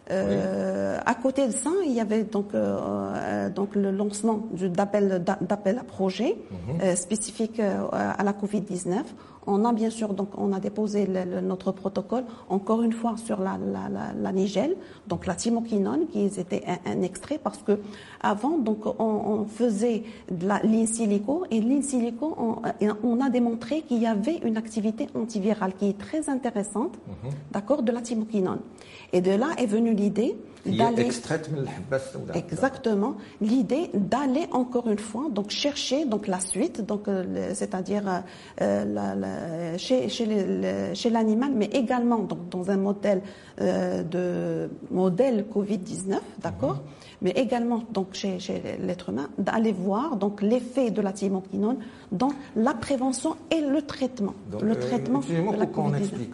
Euh, 0.10 0.98
à 1.06 1.14
côté 1.14 1.48
de 1.48 1.52
ça, 1.52 1.70
il 1.86 1.92
y 1.92 2.02
avait 2.02 2.24
donc 2.24 2.54
euh, 2.54 2.78
euh 3.16 3.50
donc 3.50 3.76
le 3.76 3.92
lancement 3.92 4.48
d'appel 4.54 5.24
d'appel 5.42 5.78
à 5.78 5.84
projet 5.84 6.32
mhm. 6.36 6.82
euh, 6.82 6.96
spécifique 6.96 7.62
à 8.20 8.24
la 8.24 8.34
Covid 8.34 8.62
19 8.62 9.04
on 9.48 9.66
a 9.66 9.74
bien 9.74 9.90
sûr 9.90 10.14
donc 10.14 10.30
on 10.38 10.54
a 10.54 10.60
déposé 10.60 11.08
notre 11.08 11.72
protocole 11.72 12.24
encore 12.50 12.82
une 12.82 12.94
fois 12.94 13.16
sur 13.18 13.40
la, 13.40 13.58
la, 13.58 13.90
la, 13.90 14.14
la 14.14 14.32
Nigel, 14.32 14.76
donc 15.08 15.26
la 15.26 15.36
thymoquinone 15.36 16.08
qui 16.08 16.26
était 16.26 16.64
un, 16.86 17.02
extrait 17.02 17.40
parce 17.42 17.60
que 17.60 17.80
avant 18.22 18.58
donc 18.58 18.86
on, 18.86 19.04
on 19.04 19.46
faisait 19.46 20.04
de 20.30 20.48
l'insilico 20.48 21.46
et 21.50 21.62
l'insilico 21.62 22.36
on, 22.38 22.62
on, 23.04 23.22
a 23.22 23.30
démontré 23.30 23.82
qu'il 23.82 24.00
y 24.00 24.08
avait 24.08 24.38
une 24.44 24.58
activité 24.58 25.08
antivirale 25.16 25.74
qui 25.74 25.90
est 25.90 25.98
très 25.98 26.30
intéressante, 26.30 26.98
mhm. 27.08 27.32
d'accord, 27.52 27.84
de 27.84 27.92
la 27.92 28.02
thymoquinone. 28.02 28.60
Et 29.14 29.22
de 29.22 29.32
là 29.32 29.50
est 29.58 29.66
venue 29.66 29.94
l'idée 29.94 30.36
d'aller 30.66 31.10
exactement 32.36 33.16
l'idée 33.42 33.90
d'aller 33.94 34.48
encore 34.52 34.88
une 34.90 35.00
fois 35.00 35.28
donc 35.32 35.50
chercher 35.50 36.06
donc 36.06 36.28
la 36.28 36.40
suite 36.40 36.86
donc 36.86 37.08
euh, 37.08 37.52
c'est-à-dire 37.54 38.08
euh, 38.08 38.20
euh, 38.62 38.86
la, 38.86 39.16
la, 39.16 39.78
chez 39.78 40.08
chez 40.10 41.10
l'animal 41.10 41.52
mais 41.56 41.66
également 41.68 42.20
donc 42.20 42.50
dans 42.50 42.70
un 42.70 42.78
modèle 42.78 43.22
de 43.60 44.70
modèle 44.92 45.46
Covid 45.52 45.78
19 45.78 46.22
d'accord 46.42 46.76
mhm 46.76 47.02
mais 47.22 47.32
également 47.32 47.84
donc 47.92 48.14
chez, 48.14 48.40
chez 48.40 48.62
l'être 48.80 49.10
humain, 49.10 49.30
d'aller 49.38 49.72
voir 49.72 50.16
donc 50.16 50.42
l'effet 50.42 50.90
de 50.92 51.02
la 51.02 51.12
thymoquinone 51.14 51.78
dans 52.12 52.32
la 52.56 52.74
prévention 52.74 53.38
et 53.52 53.62
le 53.62 53.82
traitement. 53.84 54.34
le 54.62 54.72
euh, 54.72 54.76
traitement. 54.76 55.20
Excusez-moi 55.20 55.54
pour 55.54 55.72
qu'on 55.72 55.94
explique 55.94 56.34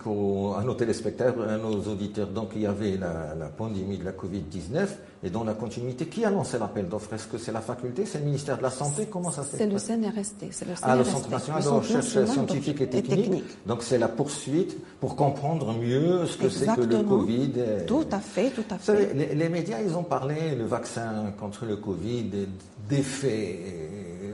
à 0.58 0.64
nos 0.64 0.74
téléspectateurs, 0.74 1.50
à 1.50 1.58
nos 1.58 1.80
auditeurs. 1.82 2.28
Donc 2.30 2.52
il 2.56 2.62
y 2.62 2.66
avait 2.66 2.98
la, 2.98 3.36
la 3.36 3.48
pandémie 3.48 3.98
de 3.98 4.06
la 4.06 4.14
Covid-19 4.18 4.88
et 5.24 5.30
dans 5.30 5.44
la 5.44 5.54
continuité, 5.54 6.06
qui 6.08 6.26
a 6.26 6.30
lancé 6.30 6.60
l'appel 6.60 6.88
d'offres? 6.88 7.14
Est-ce 7.14 7.28
que 7.28 7.38
c'est 7.38 7.52
la 7.52 7.62
faculté, 7.62 8.06
c'est 8.06 8.20
le 8.20 8.26
ministère 8.26 8.58
de 8.58 8.64
la 8.64 8.70
Santé? 8.70 9.08
Comment 9.10 9.32
ça 9.32 9.44
se 9.44 9.52
fait 9.52 9.58
C'est 9.58 9.68
le 9.68 9.78
CNRST. 9.78 10.46
C'est 10.52 10.66
le 10.66 10.76
CNRST. 10.76 10.84
Ah, 10.84 10.96
le 10.96 11.04
Centre 11.04 11.30
national 11.30 11.64
de 11.64 11.70
recherche 11.70 12.26
scientifique 12.26 12.82
et 12.82 12.88
technique. 12.88 13.44
Donc 13.66 13.84
c'est 13.84 13.98
la 13.98 14.08
poursuite 14.08 14.78
pour 15.00 15.16
comprendre 15.16 15.74
mieux 15.74 16.26
ce 16.26 16.38
que 16.38 16.50
c'est 16.50 16.68
que 16.68 16.82
le 16.82 17.04
Covid. 17.04 17.54
Tout 17.88 18.06
à 18.12 18.20
fait, 18.20 18.52
tout 18.52 18.66
à 18.70 18.78
fait. 18.78 19.14
les, 19.14 19.36
les, 19.36 19.50
médias, 19.50 19.82
ils 19.82 19.96
ont 19.96 20.04
parlé, 20.04 20.56
le 20.56 20.66
vaccin 20.66 21.34
contre 21.40 21.66
le 21.66 21.78
Covid, 21.78 22.30
d'effets 22.90 23.60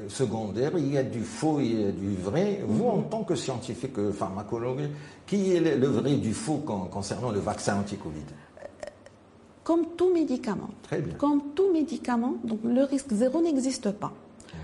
secondaires. 0.10 0.72
Il 0.78 0.94
y 0.94 0.98
a 0.98 1.04
du 1.04 1.22
faux, 1.22 1.60
il 1.60 1.82
y 1.82 1.86
a 1.86 1.92
du 1.92 2.16
vrai. 2.16 2.62
Vous, 2.68 2.88
en 2.88 3.02
tant 3.02 3.24
que 3.24 3.36
scientifique 3.36 4.12
pharmacologue, 4.12 4.90
qui 5.26 5.56
est 5.56 5.60
le 5.60 5.88
vrai 5.88 6.16
du 6.16 6.34
faux 6.34 6.64
concernant 6.92 7.32
le 7.32 7.40
vaccin 7.40 7.78
anti-Covid? 7.80 8.26
Comme 9.64 9.86
tout 9.96 10.14
médicament. 10.14 10.70
Comme 11.18 11.42
tout 11.56 11.72
médicament, 11.72 12.36
donc 12.44 12.60
le 12.64 12.84
risque 12.84 13.14
zéro 13.14 13.42
n'existe 13.42 13.92
pas. 13.92 14.14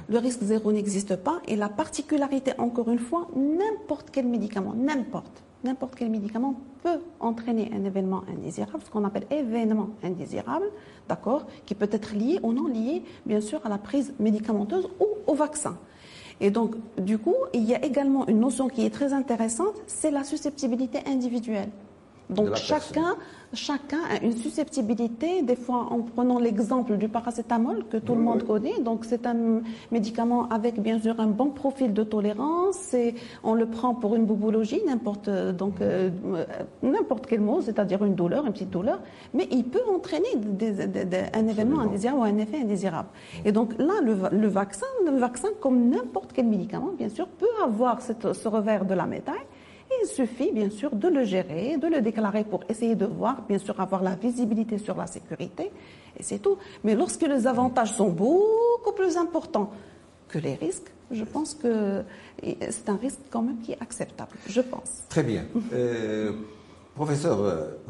Le 0.08 0.18
risque 0.20 0.44
zéro 0.44 0.72
n'existe 0.72 1.16
pas 1.16 1.40
et 1.48 1.56
la 1.56 1.70
particularité, 1.70 2.52
encore 2.58 2.90
une 2.90 3.00
fois, 3.00 3.28
n'importe 3.36 4.10
quel 4.12 4.28
médicament, 4.28 4.74
n'importe, 4.76 5.44
n'importe 5.64 5.96
quel 5.96 6.10
médicament 6.10 6.60
peut 6.84 7.00
entraîner 7.20 7.72
un 7.74 7.84
événement 7.84 8.24
indésirable, 8.32 8.84
ce 8.84 8.90
qu'on 8.90 9.04
appelle 9.04 9.26
événement 9.32 9.90
indésirable, 10.04 10.66
d'accord, 11.08 11.46
qui 11.66 11.76
peut 11.76 11.90
être 11.92 12.14
lié 12.16 12.40
ou 12.44 12.54
non 12.54 12.68
lié, 12.68 13.04
bien 13.26 13.42
sûr, 13.42 13.66
à 13.66 13.70
la 13.70 13.78
prise 13.78 14.14
médicamenteuse 14.20 14.88
ou 15.00 15.06
au 15.28 15.34
vaccin. 15.34 15.78
Et 16.42 16.52
donc, 16.52 16.76
du 16.98 17.18
coup, 17.18 17.36
il 17.54 17.64
y 17.64 17.76
a 17.76 17.84
également 17.84 18.28
une 18.28 18.40
notion 18.40 18.70
qui 18.70 18.86
est 18.86 18.90
très 18.90 19.12
intéressante, 19.14 19.76
c'est 19.88 20.12
la 20.12 20.24
susceptibilité 20.24 21.00
individuelle. 21.06 21.70
Donc 22.30 22.56
chacun, 22.56 23.16
chacun 23.54 23.98
a 24.12 24.24
une 24.24 24.38
susceptibilité, 24.38 25.42
des 25.42 25.56
fois 25.56 25.88
en 25.90 26.02
prenant 26.02 26.38
l'exemple 26.40 26.98
du 26.98 27.10
paracétamol 27.10 27.86
que 27.90 27.98
tout 27.98 28.14
le 28.14 28.22
monde 28.22 28.44
connaît. 28.44 28.80
Donc 28.82 29.04
c'est 29.04 29.26
un 29.26 29.62
médicament 29.92 30.48
avec 30.50 30.80
bien 30.80 31.00
sûr 31.00 31.20
un 31.20 31.28
bon 31.28 31.50
profil 31.50 31.94
de 31.94 32.04
tolérance. 32.04 32.94
Et 32.94 33.16
on 33.44 33.56
le 33.56 33.66
prend 33.66 33.96
pour 33.96 34.16
une 34.16 34.26
bobologie, 34.26 34.82
n'importe 34.86 35.30
donc 35.30 35.82
euh, 35.82 36.10
n'importe 36.84 37.26
quel 37.26 37.42
mot, 37.42 37.62
c'est-à-dire 37.62 38.06
une 38.06 38.16
douleur, 38.16 38.46
une 38.46 38.54
petite 38.54 38.70
douleur, 38.70 39.00
mais 39.34 39.48
il 39.52 39.64
peut 39.64 39.82
entraîner 39.92 40.30
un 41.34 41.48
événement 41.48 41.80
indésirable 41.80 42.20
ou 42.20 42.24
un 42.24 42.38
effet 42.38 42.62
indésirable. 42.62 43.10
Et 43.44 43.52
donc 43.52 43.74
là, 43.80 43.94
le, 44.04 44.48
vaccin, 44.48 44.86
le 45.04 45.18
vaccin 45.18 45.50
comme 45.60 45.90
n'importe 45.90 46.32
quel 46.34 46.46
médicament, 46.46 46.92
bien 46.98 47.10
sûr, 47.10 47.28
peut 47.28 47.48
avoir 47.64 48.02
cette, 48.02 48.34
ce 48.34 48.48
revers 48.48 48.86
de 48.86 48.94
la 48.94 49.08
médaille 49.08 49.36
il 50.02 50.08
suffit 50.08 50.52
bien 50.52 50.70
sûr 50.70 50.96
de 50.96 51.08
le 51.08 51.24
gérer, 51.24 51.78
de 51.78 51.88
le 51.88 52.02
déclarer 52.02 52.44
pour 52.44 52.64
essayer 52.70 52.96
de 52.96 53.06
voir, 53.06 53.44
bien 53.48 53.58
sûr, 53.58 53.80
avoir 53.80 54.02
la 54.04 54.16
visibilité 54.16 54.78
sur 54.78 54.96
la 54.96 55.08
sécurité, 55.08 55.72
et 56.18 56.24
c'est 56.24 56.40
tout. 56.40 56.58
Mais 56.84 56.96
lorsque 56.96 57.22
les 57.24 57.48
avantages 57.48 57.94
sont 57.94 58.10
beaucoup 58.10 58.94
plus 58.96 59.18
importants 59.18 59.72
que 60.28 60.40
les 60.40 60.56
risques, 60.56 60.92
je 61.12 61.24
pense 61.24 61.56
que 61.56 62.04
c'est 62.42 62.90
un 62.90 62.98
risque 62.98 63.20
quand 63.30 63.42
même 63.42 63.60
qui 63.60 63.72
est 63.72 63.82
acceptable, 63.82 64.32
je 64.48 64.62
pense. 64.62 65.04
Très 65.10 65.24
bien. 65.24 65.46
Euh, 65.74 66.34
professeur 66.96 67.38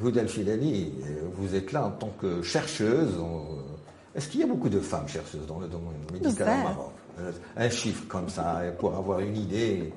Houdel 0.01 0.29
Filali, 0.29 0.93
vous 1.33 1.55
êtes 1.55 1.71
là 1.71 1.85
en 1.85 1.91
tant 1.91 2.11
que 2.19 2.41
chercheuse. 2.41 3.19
Est-ce 4.15 4.29
qu'il 4.29 4.39
y 4.39 4.43
a 4.43 4.47
beaucoup 4.47 4.69
de 4.69 4.79
femmes 4.79 5.07
chercheuses 5.07 5.45
dans 5.47 5.59
le 5.59 5.67
domaine 5.67 5.99
médical 6.11 6.47
au 6.47 6.63
Maroc? 6.63 6.91
euh, 6.93 6.98
un 7.57 7.69
chiffre 7.69 8.03
comme 8.07 8.29
ça 8.29 8.61
pour 8.77 8.95
avoir 8.95 9.19
une 9.19 9.35
idée 9.35 9.93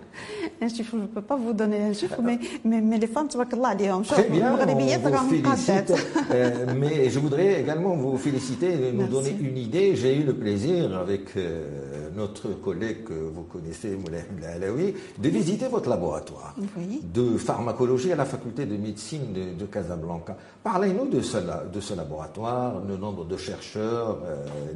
Un 0.60 0.68
chiffre, 0.68 0.96
je 0.96 1.02
ne 1.02 1.06
peux 1.06 1.22
pas 1.22 1.36
vous 1.36 1.52
donner 1.52 1.82
un 1.82 1.92
chiffre, 1.92 2.20
mais, 2.22 2.38
mais, 2.64 2.80
mais 2.80 2.98
les 2.98 3.06
femmes, 3.06 3.28
tu 3.28 3.36
vois 3.36 3.46
que 3.46 3.56
là, 3.56 3.74
Très 4.04 4.28
bien, 4.28 4.54
on 4.54 4.56
vous 4.56 5.30
félicite, 5.30 5.92
euh, 6.30 6.66
mais 6.76 7.10
je 7.10 7.18
voudrais 7.18 7.60
également 7.60 7.94
vous 7.96 8.16
féliciter 8.16 8.88
et 8.88 8.92
nous 8.92 9.06
donner 9.06 9.36
une 9.40 9.56
idée. 9.56 9.96
J'ai 9.96 10.16
eu 10.16 10.24
le 10.24 10.34
plaisir 10.34 10.96
avec 10.96 11.36
euh, 11.36 12.10
notre 12.14 12.48
collègue 12.60 13.04
que 13.04 13.14
vous 13.14 13.42
connaissez, 13.42 13.96
Moulay 13.96 14.24
Alaoui, 14.54 14.94
de 15.18 15.28
visiter 15.28 15.68
votre 15.68 15.88
laboratoire 15.88 16.54
de 17.02 17.36
pharmacologie 17.36 18.12
à 18.12 18.16
la 18.16 18.24
faculté 18.24 18.66
de 18.66 18.76
médecine 18.76 19.32
de, 19.58 19.66
Casablanca. 19.66 20.36
Parlez-nous 20.62 21.08
de 21.08 21.22
ce, 21.22 21.38
de 21.72 21.80
ce 21.80 21.94
laboratoire, 21.94 22.82
le 22.86 22.96
nombre 22.96 23.24
de 23.24 23.36
chercheurs, 23.36 24.18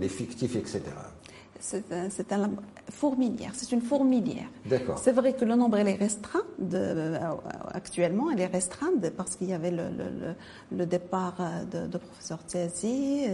les 0.00 0.08
fictifs, 0.08 0.56
etc. 0.56 0.80
c'est 1.60 2.32
un, 2.32 2.50
fourmilière, 2.90 3.50
c'est 3.54 3.72
une 3.72 3.80
fourmilière. 3.80 4.48
D'accord. 4.64 4.98
C'est 4.98 5.12
vrai 5.12 5.34
que 5.34 5.44
le 5.44 5.54
nombre 5.56 5.76
elle 5.78 5.88
est 5.88 5.94
restreint 5.94 6.42
de, 6.58 6.76
euh, 6.76 7.18
actuellement, 7.72 8.30
elle 8.30 8.40
est 8.40 8.46
restreinte 8.46 9.10
parce 9.16 9.36
qu'il 9.36 9.48
y 9.48 9.52
avait 9.52 9.70
le, 9.70 9.88
le- 9.88 10.10
le- 10.26 10.76
le 10.78 10.86
départ 10.86 11.36
euh, 11.40 11.64
de, 11.64 11.86
de 11.90 11.98
professeur 11.98 12.44
Tiazi, 12.46 13.24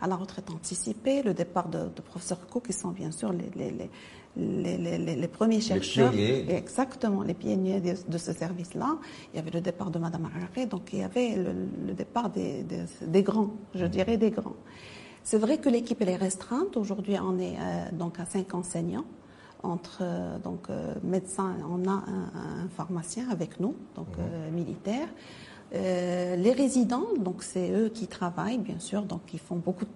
à 0.00 0.06
la 0.06 0.16
retraite 0.16 0.50
anticipée, 0.50 1.22
le 1.22 1.34
départ 1.34 1.68
de, 1.68 1.88
de 1.94 2.02
professeur 2.02 2.46
Co, 2.48 2.60
qui 2.60 2.72
sont 2.72 2.88
bien 2.90 3.10
sûr 3.10 3.32
les, 3.32 3.50
les, 3.56 3.70
les, 3.70 3.90
les, 4.36 4.76
les- 4.78 4.98
les- 4.98 5.16
les 5.16 5.28
premiers 5.28 5.60
chercheurs. 5.60 6.10
pionniers. 6.10 6.54
Exactement, 6.54 7.22
les 7.22 7.34
pionniers 7.34 7.80
de, 7.80 7.94
de 8.08 8.18
ce 8.18 8.32
service-là. 8.32 8.98
Il 9.32 9.36
y 9.36 9.38
avait 9.40 9.50
le 9.52 9.60
départ 9.60 9.90
de 9.90 9.98
Madame 9.98 10.26
Harare, 10.26 10.66
donc 10.68 10.92
il 10.92 10.98
y 11.00 11.02
avait 11.02 11.36
le, 11.36 11.52
le 11.86 11.94
départ 11.94 12.30
des, 12.30 12.62
des, 12.64 12.84
des 13.06 13.22
grands, 13.22 13.50
je 13.74 13.86
dirais 13.86 14.16
des 14.16 14.30
grands. 14.30 14.56
C'est 15.26 15.38
vrai 15.38 15.56
que 15.56 15.70
l'équipe 15.70 16.02
elle 16.02 16.10
est 16.10 16.16
restreinte. 16.16 16.76
Aujourd'hui, 16.76 17.16
on 17.18 17.38
est 17.38 17.56
euh, 17.58 17.84
donc 17.92 18.20
à 18.20 18.26
cinq 18.26 18.54
enseignants 18.54 19.06
entre 19.62 20.00
euh, 20.02 20.38
donc 20.38 20.68
euh, 20.68 20.94
médecins. 21.02 21.56
On 21.70 21.88
a 21.88 21.92
un, 21.92 22.64
un 22.64 22.68
pharmacien 22.76 23.30
avec 23.30 23.58
nous, 23.58 23.74
donc 23.96 24.08
euh, 24.18 24.50
militaire. 24.50 25.08
Les 25.72 26.52
résidents, 26.52 27.06
donc 27.18 27.42
c'est 27.42 27.72
eux 27.72 27.88
qui 27.88 28.06
travaillent 28.06 28.58
bien 28.58 28.78
sûr, 28.78 29.02
donc 29.02 29.22
ils 29.32 29.40
font 29.40 29.56
beaucoup, 29.56 29.86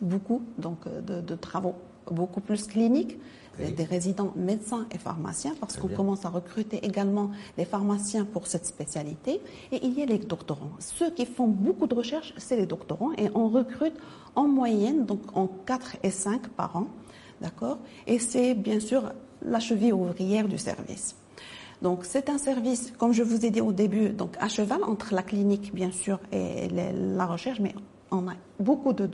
beaucoup 0.00 0.42
donc 0.58 0.86
de, 0.86 1.20
de 1.20 1.34
travaux 1.34 1.74
beaucoup 2.08 2.40
plus 2.40 2.68
cliniques. 2.68 3.18
Oui. 3.58 3.72
Des 3.72 3.84
résidents 3.84 4.32
médecins 4.36 4.86
et 4.92 4.98
pharmaciens, 4.98 5.54
parce 5.60 5.76
qu'on 5.76 5.88
commence 5.88 6.24
à 6.24 6.28
recruter 6.28 6.84
également 6.84 7.30
les 7.56 7.64
pharmaciens 7.64 8.24
pour 8.24 8.46
cette 8.46 8.66
spécialité. 8.66 9.40
Et 9.70 9.78
il 9.84 9.98
y 9.98 10.02
a 10.02 10.06
les 10.06 10.18
doctorants. 10.18 10.72
Ceux 10.80 11.10
qui 11.10 11.24
font 11.26 11.46
beaucoup 11.46 11.86
de 11.86 11.94
recherches, 11.94 12.34
c'est 12.36 12.56
les 12.56 12.66
doctorants. 12.66 13.12
Et 13.16 13.28
on 13.34 13.48
recrute 13.48 13.94
en 14.34 14.48
moyenne, 14.48 15.06
donc 15.06 15.20
en 15.36 15.46
4 15.46 15.96
et 16.02 16.10
5 16.10 16.48
par 16.48 16.74
an. 16.76 16.86
D'accord? 17.40 17.78
Et 18.06 18.18
c'est 18.18 18.54
bien 18.54 18.80
sûr 18.80 19.12
la 19.42 19.60
cheville 19.60 19.92
ouvrière 19.92 20.48
du 20.48 20.58
service. 20.58 21.14
Donc 21.82 22.04
c'est 22.04 22.30
un 22.30 22.38
service, 22.38 22.92
comme 22.96 23.12
je 23.12 23.22
vous 23.22 23.44
ai 23.44 23.50
dit 23.50 23.60
au 23.60 23.72
début, 23.72 24.08
donc 24.10 24.36
à 24.40 24.48
cheval 24.48 24.82
entre 24.84 25.12
la 25.14 25.22
clinique 25.22 25.74
bien 25.74 25.90
sûr 25.90 26.18
et 26.32 26.68
les- 26.68 26.92
la 26.92 27.26
recherche, 27.26 27.60
mais 27.60 27.74
on 28.14 28.28
a 28.28 28.34
beaucoup 28.60 28.92
de, 28.92 29.08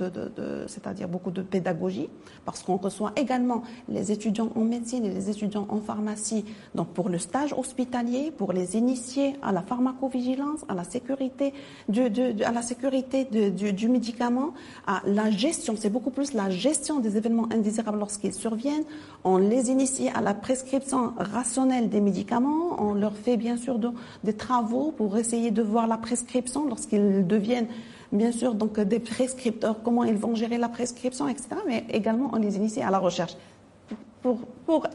c'est-à-dire 0.67 1.09
beaucoup 1.09 1.31
de 1.31 1.41
pédagogie, 1.43 2.09
parce 2.45 2.63
qu'on 2.63 2.77
reçoit 2.77 3.13
également 3.17 3.63
les 3.89 4.13
étudiants 4.13 4.51
en 4.55 4.61
médecine 4.61 5.05
et 5.07 5.11
les 5.11 5.31
étudiants 5.31 5.67
en 5.71 5.81
pharmacie, 5.81 6.45
donc 6.75 6.89
pour 6.89 7.09
le 7.09 7.19
stage 7.19 7.55
hospitalier, 7.55 8.31
pour 8.37 8.53
les 8.53 8.77
initier 8.77 9.37
à 9.43 9.51
la 9.53 9.63
pharmacovigilance, 9.63 10.61
à 10.69 10.75
la 10.75 10.85
sécurité 10.85 11.55
du, 11.89 12.03
à 12.45 12.53
la 12.53 12.63
sécurité 12.63 13.25
du, 13.25 13.89
médicament, 13.89 14.53
à 14.87 15.01
la 15.07 15.31
gestion. 15.31 15.75
C'est 15.77 15.91
beaucoup 15.91 16.11
plus 16.11 16.35
la 16.35 16.51
gestion 16.51 17.01
des 17.01 17.17
événements 17.17 17.49
indésirables 17.51 17.99
lorsqu'ils 17.99 18.35
surviennent. 18.35 18.85
On 19.25 19.39
les 19.39 19.71
initie 19.71 20.09
à 20.09 20.21
la 20.21 20.35
prescription 20.35 21.15
rationnelle 21.17 21.89
des 21.89 22.01
médicaments. 22.03 22.77
On 22.79 22.93
leur 22.95 23.15
fait 23.15 23.39
bien 23.39 23.57
sûr 23.57 23.79
de- 23.79 23.91
des 24.25 24.35
travaux 24.35 24.93
pour 24.93 25.17
essayer 25.17 25.51
de 25.51 25.63
voir 25.63 25.87
la 25.87 25.97
prescription 25.97 26.67
lorsqu'ils 26.67 27.27
deviennent 27.27 27.69
bien 28.13 28.33
sûr 28.33 28.55
donc 28.55 28.79
des 28.81 29.01
prescripteurs, 29.01 29.77
comment 29.83 30.05
ils 30.05 30.17
vont 30.17 30.35
gérer 30.35 30.59
la 30.59 30.69
prescription, 30.69 31.29
etc. 31.29 31.49
Mais 31.67 31.85
également 31.91 32.31
on 32.33 32.37
les 32.37 32.57
initie 32.57 32.83
à 32.83 32.91
la 32.91 32.99
recherche 32.99 33.37
pour, 34.23 34.39
pour 34.67 34.87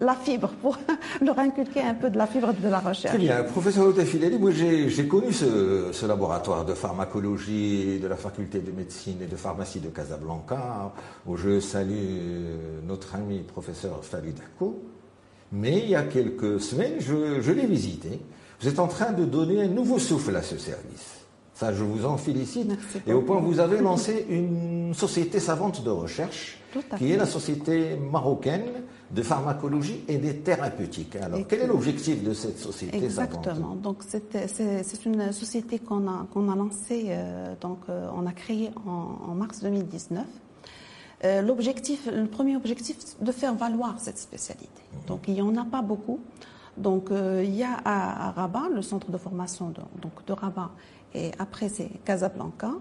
la 0.00 0.14
fibre, 0.14 0.50
pour 0.60 0.78
leur 1.22 1.38
inculquer 1.38 1.82
un 1.82 1.94
peu 1.94 2.10
de 2.10 2.18
la 2.18 2.26
fibre 2.26 2.52
de 2.52 2.68
la 2.68 2.80
recherche. 2.80 3.14
Très 3.14 3.18
bien. 3.18 3.42
Professeur 3.44 3.86
Otefileli, 3.86 4.38
moi 4.38 4.50
j'ai 4.50 5.08
connu 5.08 5.32
ce, 5.32 5.90
ce 5.92 6.06
laboratoire 6.06 6.64
de 6.64 6.74
pharmacologie 6.74 7.98
de 8.00 8.06
la 8.06 8.16
faculté 8.16 8.60
de 8.60 8.72
médecine 8.72 9.18
et 9.22 9.26
de 9.26 9.36
pharmacie 9.36 9.80
de 9.80 9.88
Casablanca, 9.88 10.92
où 11.26 11.36
je 11.36 11.60
salue 11.60 11.92
euh, 11.92 12.80
notre 12.86 13.14
ami 13.14 13.40
professeur 13.40 14.04
Farid 14.04 14.34
Dako. 14.34 14.82
Mais 15.52 15.78
il 15.78 15.90
y 15.90 15.94
a 15.94 16.02
quelques 16.02 16.60
semaines, 16.60 16.94
je, 16.98 17.40
je 17.40 17.52
l'ai 17.52 17.66
visité. 17.66 18.20
Vous 18.60 18.68
êtes 18.68 18.78
en 18.78 18.88
train 18.88 19.12
de 19.12 19.24
donner 19.24 19.62
un 19.62 19.68
nouveau 19.68 19.98
souffle 19.98 20.34
à 20.34 20.42
ce 20.42 20.58
service. 20.58 21.13
Ça, 21.54 21.72
je 21.72 21.84
vous 21.84 22.04
en 22.04 22.16
félicite. 22.16 22.66
Merci 22.68 22.98
Et 23.06 23.12
au 23.12 23.22
point, 23.22 23.40
vous 23.40 23.60
avez 23.60 23.78
lancé 23.80 24.26
une 24.28 24.92
société 24.92 25.38
savante 25.38 25.84
de 25.84 25.90
recherche, 25.90 26.58
qui 26.98 27.12
est 27.12 27.16
la 27.16 27.26
Société 27.26 27.96
marocaine 27.96 28.64
de 29.12 29.22
pharmacologie 29.22 30.00
et 30.08 30.18
des 30.18 30.38
thérapeutiques. 30.38 31.14
Alors, 31.16 31.38
quel 31.48 31.60
est 31.60 31.66
l'objectif 31.68 32.24
de 32.24 32.34
cette 32.34 32.58
société 32.58 33.08
savante 33.08 33.34
Exactement. 33.36 33.74
Donc 33.76 33.98
c'est 34.02 35.06
une 35.06 35.32
société 35.32 35.78
qu'on 35.78 36.08
a 36.08 36.26
qu'on 36.32 36.50
a 36.50 36.56
lancée, 36.56 37.06
euh, 37.08 37.54
donc 37.60 37.78
euh, 37.88 38.08
on 38.16 38.26
a 38.26 38.32
créée 38.32 38.70
en, 38.86 39.30
en 39.30 39.34
mars 39.34 39.60
2019. 39.62 40.24
Euh, 41.24 41.42
L'objectif, 41.42 42.08
le 42.12 42.26
premier 42.26 42.56
objectif, 42.56 42.96
c'est 42.98 43.22
de 43.22 43.32
faire 43.32 43.54
valoir 43.54 43.94
cette 43.98 44.18
spécialité. 44.18 44.82
Donc 45.06 45.28
il 45.28 45.34
n'y 45.34 45.42
en 45.42 45.56
a 45.56 45.64
pas 45.64 45.82
beaucoup. 45.82 46.18
Donc 46.76 47.10
il 47.12 47.54
y 47.54 47.62
a 47.62 47.74
à, 47.84 48.28
à 48.28 48.30
Rabat 48.32 48.68
le 48.74 48.82
centre 48.82 49.12
de 49.12 49.16
formation 49.16 49.68
de, 49.68 49.80
donc 50.02 50.26
de 50.26 50.32
Rabat 50.32 50.70
et 51.14 51.32
après 51.38 51.68
c'est 51.68 51.88
Casablanca. 52.04 52.72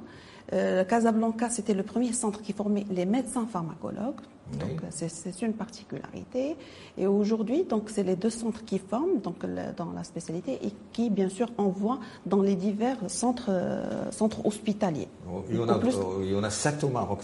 Euh, 0.51 0.83
Casablanca, 0.83 1.49
c'était 1.49 1.73
le 1.73 1.83
premier 1.83 2.13
centre 2.13 2.41
qui 2.41 2.53
formait 2.53 2.85
les 2.89 3.05
médecins 3.05 3.47
pharmacologues. 3.51 4.21
Donc 4.59 4.81
c'est- 4.91 5.41
une 5.41 5.53
particularité. 5.53 6.55
Et 6.97 7.07
aujourd'hui, 7.07 7.63
donc 7.63 7.89
c'est 7.89 8.03
les 8.03 8.15
deux 8.15 8.29
centres 8.29 8.63
qui 8.65 8.77
forment 8.77 9.19
donc 9.23 9.37
le- 9.43 9.73
dans 9.75 9.91
la 9.93 10.03
spécialité 10.03 10.59
et 10.63 10.71
qui 10.91 11.09
bien 11.09 11.29
sûr 11.29 11.47
envoient 11.57 11.99
dans 12.25 12.41
les 12.41 12.55
divers 12.55 12.97
centres 13.07 13.45
euh, 13.49 14.11
centres 14.11 14.45
hospitaliers. 14.45 15.07
il 15.49 15.55
y, 15.55 15.59
en 15.59 15.67
a, 15.69 15.75
En 15.75 15.79
plus- 15.79 15.95
euh, 15.97 16.21
il 16.23 16.31
y 16.31 16.35
en 16.35 16.43
a 16.43 16.49
sept 16.49 16.83
au 16.83 16.89
Maroc, 16.89 17.19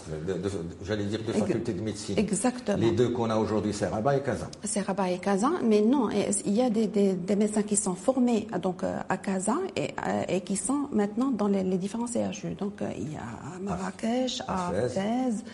j'allais 0.84 1.04
dire 1.04 1.20
de 1.22 1.30
Ex- 1.30 1.38
facultés 1.40 1.72
de 1.72 1.80
médecine. 1.82 2.18
Exactement. 2.18 2.78
Les 2.78 2.90
deux 2.92 3.10
qu'on 3.10 3.30
a 3.30 3.36
aujourd'hui, 3.36 3.72
c'est 3.72 3.86
Rabat 3.86 4.16
et 4.16 4.22
Kazan. 4.22 4.46
C'est 4.64 4.80
Rabat 4.80 5.10
et 5.10 5.18
Kazan, 5.18 5.52
mais 5.62 5.82
non, 5.82 6.08
il 6.10 6.52
y 6.54 6.62
a 6.62 6.70
des, 6.70 6.86
des- 6.86 7.14
des 7.14 7.36
médecins 7.36 7.62
qui 7.62 7.76
sont 7.76 7.94
formés 7.94 8.46
donc 8.62 8.82
euh, 8.82 8.98
à 9.08 9.16
Kazan 9.16 9.58
et, 9.76 9.94
euh, 10.06 10.22
et 10.28 10.40
qui 10.40 10.56
sont 10.56 10.88
maintenant 10.92 11.30
dans 11.30 11.48
les, 11.48 11.62
les 11.62 11.78
différents 11.78 12.06
CHU. 12.06 12.54
Donc 12.58 12.82
il 12.96 13.12
y 13.12 13.16
a 13.16 13.20
à 13.20 13.58
Marrakech, 13.60 14.42
à 14.48 14.72
Fès. 14.88 15.44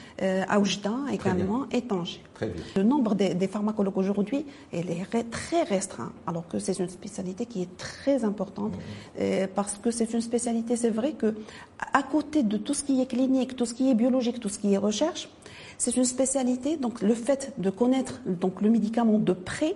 À 0.48 0.58
Oujda 0.60 0.92
également 1.12 1.55
Très 2.34 2.48
bien. 2.48 2.62
Le 2.76 2.82
nombre 2.82 3.14
des, 3.14 3.34
des 3.34 3.48
pharmacologues 3.48 3.98
aujourd'hui 3.98 4.44
est 4.72 5.30
très 5.30 5.62
restreint, 5.62 6.12
alors 6.26 6.46
que 6.48 6.58
c'est 6.58 6.78
une 6.78 6.88
spécialité 6.88 7.46
qui 7.46 7.62
est 7.62 7.76
très 7.76 8.24
importante 8.24 8.72
euh, 9.20 9.46
parce 9.54 9.76
que 9.78 9.90
c'est 9.90 10.12
une 10.12 10.20
spécialité, 10.20 10.76
c'est 10.76 10.90
vrai 10.90 11.12
que 11.12 11.34
à 11.92 12.02
côté 12.02 12.42
de 12.42 12.56
tout 12.56 12.74
ce 12.74 12.84
qui 12.84 13.00
est 13.00 13.06
clinique, 13.06 13.56
tout 13.56 13.66
ce 13.66 13.74
qui 13.74 13.90
est 13.90 13.94
biologique, 13.94 14.40
tout 14.40 14.48
ce 14.48 14.58
qui 14.58 14.74
est 14.74 14.78
recherche, 14.78 15.28
c'est 15.78 15.96
une 15.96 16.04
spécialité. 16.04 16.76
Donc 16.76 17.02
le 17.02 17.14
fait 17.14 17.52
de 17.58 17.70
connaître 17.70 18.20
donc 18.26 18.60
le 18.60 18.70
médicament 18.70 19.18
de 19.18 19.32
près, 19.32 19.74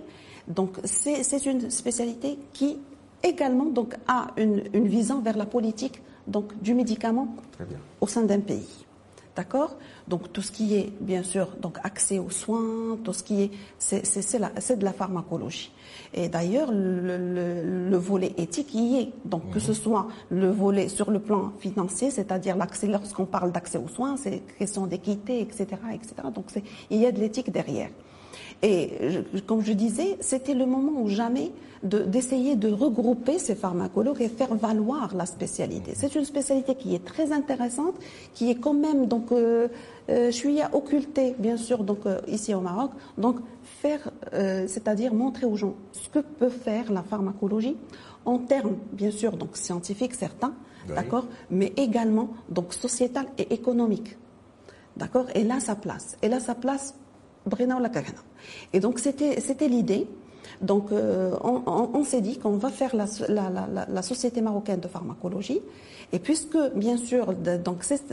donc 0.49 0.79
c'est 0.85 1.47
une 1.47 1.71
spécialité 1.71 2.39
qui 2.53 2.79
également 3.23 3.67
donc 3.67 3.95
a 4.09 4.29
une, 4.37 4.65
une 4.73 4.89
vision 4.89 5.21
vers 5.21 5.37
la 5.37 5.47
politique 5.47 6.03
donc 6.27 6.61
du 6.63 6.75
médicament 6.75 7.35
au 8.01 8.07
sein 8.07 8.23
d'un 8.23 8.41
pays. 8.41 8.87
D'accord? 9.41 9.75
Donc 10.07 10.31
tout 10.35 10.43
ce 10.43 10.53
qui 10.53 10.75
est, 10.75 10.93
bien 11.01 11.23
sûr, 11.23 11.47
donc 11.63 11.79
accès 11.83 12.19
aux 12.19 12.29
soins, 12.29 12.99
tout 13.03 13.15
ce 13.15 13.23
qui 13.23 13.45
est, 13.45 13.51
c'est, 13.79 14.77
de 14.79 14.85
la 14.85 14.93
pharmacologie. 14.93 15.73
Et 16.13 16.29
d'ailleurs, 16.29 16.71
le, 16.71 17.17
le- 17.17 17.89
le 17.89 17.97
volet 17.97 18.35
éthique 18.37 18.75
y 18.75 18.97
est. 19.01 19.09
Donc 19.25 19.49
que 19.51 19.59
ce 19.59 19.73
soit 19.73 20.09
le 20.29 20.51
volet 20.51 20.89
sur 20.89 21.11
le 21.11 21.21
plan 21.21 21.53
financier, 21.59 22.11
c'est-à-dire 22.11 22.55
l'accès, 22.55 22.87
lorsqu'on 22.87 23.25
parle 23.25 23.51
d'accès 23.51 23.79
aux 23.79 23.89
soins, 23.89 24.19
c'est 24.19 24.41
question 24.59 24.87
d'équité, 24.87 25.41
etc., 25.41 25.69
etc. 25.95 26.17
Donc 26.35 26.47
il 26.91 26.99
y 26.99 27.07
a 27.07 27.13
de 27.13 27.19
l'éthique 27.19 27.51
derrière. 27.51 27.89
Et 28.63 28.91
je- 29.35 29.41
comme 29.41 29.63
je 29.63 29.73
disais, 29.73 30.17
c'était 30.21 30.55
le 30.55 30.67
moment 30.67 31.01
ou 31.03 31.09
jamais 31.09 31.51
de- 31.83 32.01
d'essayer 32.05 32.57
de, 32.57 32.71
regrouper 32.71 33.39
ces 33.39 33.55
pharmacologues 33.55 34.21
et 34.21 34.29
faire 34.29 34.55
valoir 34.55 35.15
la 35.17 35.25
spécialité. 35.25 35.93
C'est 35.95 36.15
une 36.15 36.27
spécialité 36.27 36.75
qui 36.75 36.95
est 36.95 37.05
très 37.05 37.33
intéressante, 37.33 37.95
qui 38.35 38.51
est 38.51 38.57
quand 38.57 38.75
même 38.75 39.07
donc 39.07 39.33
euh, 39.33 39.69
euh, 40.11 40.27
je 40.27 40.31
suis 40.37 40.61
à 40.61 40.75
occulter 40.75 41.35
bien 41.39 41.57
sûr 41.57 41.83
donc 41.85 42.05
euh, 42.05 42.21
ici 42.29 42.53
au 42.55 42.61
Maroc. 42.61 42.91
Donc 43.17 43.37
faire, 43.63 44.11
c'est-à-dire 44.67 45.15
montrer 45.15 45.47
aux 45.47 45.57
gens 45.57 45.75
ce 45.93 46.09
que 46.11 46.19
peut 46.19 46.51
faire 46.51 46.93
la 46.93 47.03
pharmacologie 47.03 47.77
en 48.27 48.39
termes 48.39 48.77
bien 48.93 49.11
sûr 49.11 49.37
donc 49.39 49.57
scientifiques 49.57 50.15
certains, 50.15 50.53
Oui. 50.87 50.95
d'accord, 50.95 51.27
mais 51.51 51.73
également 51.79 52.29
donc 52.51 52.75
sociétal 52.75 53.27
et 53.39 53.55
économique. 53.55 54.19
D'accord? 54.99 55.27
Et 55.35 55.45
là, 55.45 55.61
sa 55.61 55.77
place. 55.77 56.17
Et 56.21 56.29
là, 56.29 56.41
sa 56.41 56.55
place, 56.55 56.95
Brena 57.47 57.77
ou. 57.77 58.25
Et 58.73 58.81
donc, 58.81 58.99
c'était 58.99 59.69
l'idée 59.69 60.07
Donc, 60.61 60.93
euh, 60.93 61.35
on, 61.43 62.05
s'est 62.05 62.21
dit 62.21 62.39
qu'on 62.39 62.57
va 62.57 62.71
faire 62.71 62.95
la, 62.95 63.07
la, 63.89 64.03
Société 64.03 64.41
marocaine 64.41 64.81
de 64.81 64.89
pharmacologie. 64.89 65.61
Et 66.13 66.19
puisque, 66.19 66.59
bien 66.75 66.97
sûr, 66.97 67.35
donc 67.65 67.85
cette, 67.85 68.13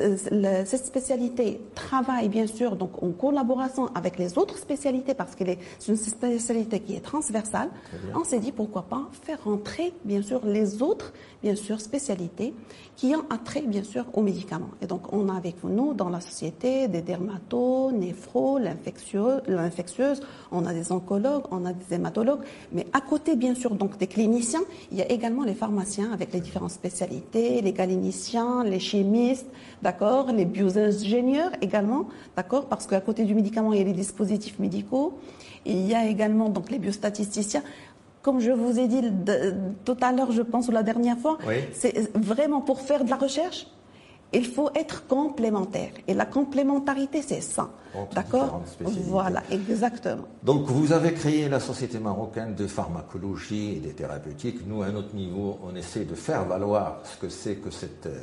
cette, 0.65 0.86
spécialité 0.86 1.60
travaille, 1.73 2.30
bien 2.30 2.45
sûr, 2.45 2.76
donc 2.76 3.02
en 3.02 3.10
collaboration 3.12 3.89
avec 3.95 4.19
les 4.19 4.38
autres 4.38 4.58
spécialités, 4.58 5.15
parce 5.15 5.34
que 5.34 5.43
c'est 5.80 5.91
une 5.91 5.97
spécialité 5.97 6.80
qui 6.80 6.95
est 6.95 7.00
transversale, 7.00 7.69
on 8.13 8.23
s'est 8.23 8.39
dit 8.39 8.52
pourquoi 8.52 8.84
pas 8.84 9.08
faire 9.23 9.43
rentrer, 9.43 9.93
bien 10.06 10.21
sûr, 10.21 10.41
les 10.45 10.84
autres, 10.84 11.12
bien 11.41 11.56
sûr, 11.56 11.82
spécialités 11.82 12.54
qui 12.95 13.15
ont 13.15 13.26
attrait, 13.30 13.62
bien 13.62 13.84
sûr, 13.84 14.06
aux 14.13 14.21
médicaments. 14.21 14.71
Et 14.82 14.88
donc, 14.88 15.13
on 15.13 15.30
a 15.30 15.36
avec 15.36 15.63
nous, 15.63 15.93
dans 15.93 16.10
la 16.10 16.19
société, 16.19 16.88
des 16.88 17.02
dermatos, 17.02 17.91
néphro, 17.93 18.58
l'infectieuse, 18.58 20.21
on 20.52 20.65
a 20.65 20.73
des 20.73 20.91
oncologues, 20.91 21.45
on 21.52 21.65
a 21.65 21.73
des 21.73 21.95
hématologues, 21.95 22.27
mais 22.72 22.86
à 22.94 23.02
côté, 23.02 23.36
bien 23.36 23.56
sûr, 23.56 23.76
donc 23.76 23.98
des 23.98 24.08
cliniciens, 24.08 24.62
il 24.92 24.98
y 24.98 25.02
a 25.02 25.12
également 25.12 25.44
les 25.44 25.54
pharmaciens 25.54 26.12
avec 26.12 26.34
les 26.34 26.40
différentes 26.40 26.72
spécialités, 26.72 27.62
les 27.62 27.74
galiniciens, 27.74 28.63
les 28.63 28.80
chimistes, 28.80 29.48
d'accord, 29.82 30.32
les 30.32 30.46
bioingénieurs 30.46 31.52
également, 31.62 32.08
d'accord, 32.36 32.66
parce 32.66 32.88
qu'à 32.88 33.02
côté 33.02 33.24
du 33.24 33.36
médicament, 33.36 33.74
il 33.74 33.80
y 33.80 33.82
a 33.82 33.86
les 33.86 33.94
dispositifs 33.94 34.60
médicaux, 34.60 35.18
il 35.66 35.86
y 35.88 35.94
a 35.94 36.06
également 36.08 36.50
donc 36.50 36.72
les 36.72 36.80
biostatisticiens. 36.80 37.63
Comme 38.22 38.40
je 38.40 38.52
vous 38.52 38.78
ai 38.78 38.88
dit 38.88 39.02
tout 39.86 39.98
à 40.02 40.12
l'heure, 40.12 40.32
je 40.32 40.42
pense, 40.42 40.68
ou 40.68 40.72
la 40.72 40.84
dernière 40.84 41.18
fois, 41.18 41.38
c'est 41.72 42.13
vraiment 42.13 42.62
pour 42.62 42.82
faire 42.82 43.06
de 43.06 43.10
la 43.10 43.16
recherche, 43.16 43.68
il 44.34 44.46
faut 44.46 44.70
être 44.76 45.08
complémentaire. 45.08 45.92
Et 46.08 46.13
la 46.13 46.26
complémentarité, 46.26 47.22
c'est 47.22 47.42
ça. 47.42 47.70
D'accord 48.13 48.62
Voilà, 48.80 49.42
exactement. 49.50 50.24
Donc, 50.44 50.66
vous 50.68 50.92
avez 50.92 51.13
créé 51.13 51.48
la 51.50 51.60
Société 51.60 52.00
marocaine 52.00 52.54
de 52.54 52.68
pharmacologie 52.68 53.78
et 53.78 53.80
des 53.80 53.94
thérapeutiques. 53.94 54.68
Nous, 54.68 54.82
à 54.84 54.90
notre 54.92 55.16
niveau, 55.16 55.60
on 55.63 55.76
essaie 55.76 56.06
de 56.06 56.16
faire 56.16 56.46
valoir 56.46 57.00
ce 57.04 57.18
que 57.18 57.30
c'est 57.30 57.56
que 57.56 57.72
cette 57.72 58.06
euh, 58.08 58.20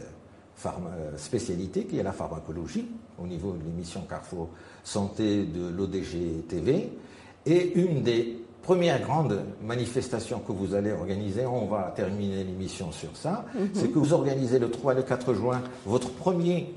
euh, 0.67 1.17
spécialité 1.17 1.85
qui 1.85 1.99
est 1.99 2.03
la 2.03 2.13
pharmacologie 2.13 2.87
au 3.19 3.27
niveau 3.27 3.53
de 3.53 3.65
l'émission 3.65 4.03
Carrefour 4.09 4.51
Santé 4.83 5.45
de 5.45 5.69
l'ODG 5.69 6.47
TV. 6.49 6.93
Et 7.47 7.73
une 7.75 8.03
des 8.03 8.44
première 8.65 9.01
grande 9.01 9.45
manifestation 9.63 10.41
que 10.41 10.51
vous 10.51 10.75
allez 10.75 10.91
organiser, 10.91 11.47
on 11.47 11.67
va 11.67 11.93
terminer 11.95 12.43
l'émission 12.45 12.91
sur 12.91 13.15
ça, 13.15 13.45
mhm. 13.55 13.69
c'est 13.75 13.89
que 13.89 13.99
vous 13.99 14.13
organisez 14.13 14.59
le 14.59 14.71
3 14.71 14.95
et 14.95 14.97
le 14.97 15.03
4 15.03 15.35
juin 15.35 15.63
votre 15.87 16.11
premier 16.11 16.75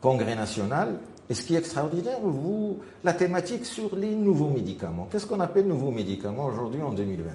congrès 0.00 0.34
national. 0.34 0.98
Et 1.30 1.34
ce 1.34 1.42
qui 1.44 1.54
est 1.54 1.58
extraordinaire, 1.58 2.18
vous, 2.22 2.78
la 3.04 3.12
thématique 3.12 3.64
sur 3.64 3.94
les 3.94 4.14
nouveaux 4.14 4.48
médicaments. 4.48 5.06
Qu'est-ce 5.10 5.26
qu'on 5.26 5.40
appelle 5.40 5.66
nouveaux 5.68 5.92
médicaments 5.92 6.46
aujourd'hui 6.46 6.82
en 6.82 6.90
2022 6.90 7.34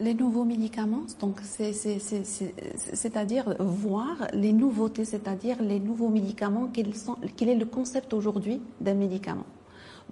les 0.00 0.12
nouveaux 0.12 0.44
médicaments, 0.44 1.04
donc 1.20 1.36
c'est-à-dire 2.92 3.54
voir 3.60 4.26
les 4.32 4.52
nouveautés, 4.52 5.04
c'est-à-dire 5.04 5.62
les 5.62 5.78
nouveaux 5.78 6.08
médicaments, 6.08 6.68
quel 6.74 7.48
est 7.48 7.54
le 7.54 7.64
concept 7.64 8.12
aujourd'hui 8.12 8.60
d'un 8.80 8.94
médicament. 8.94 9.46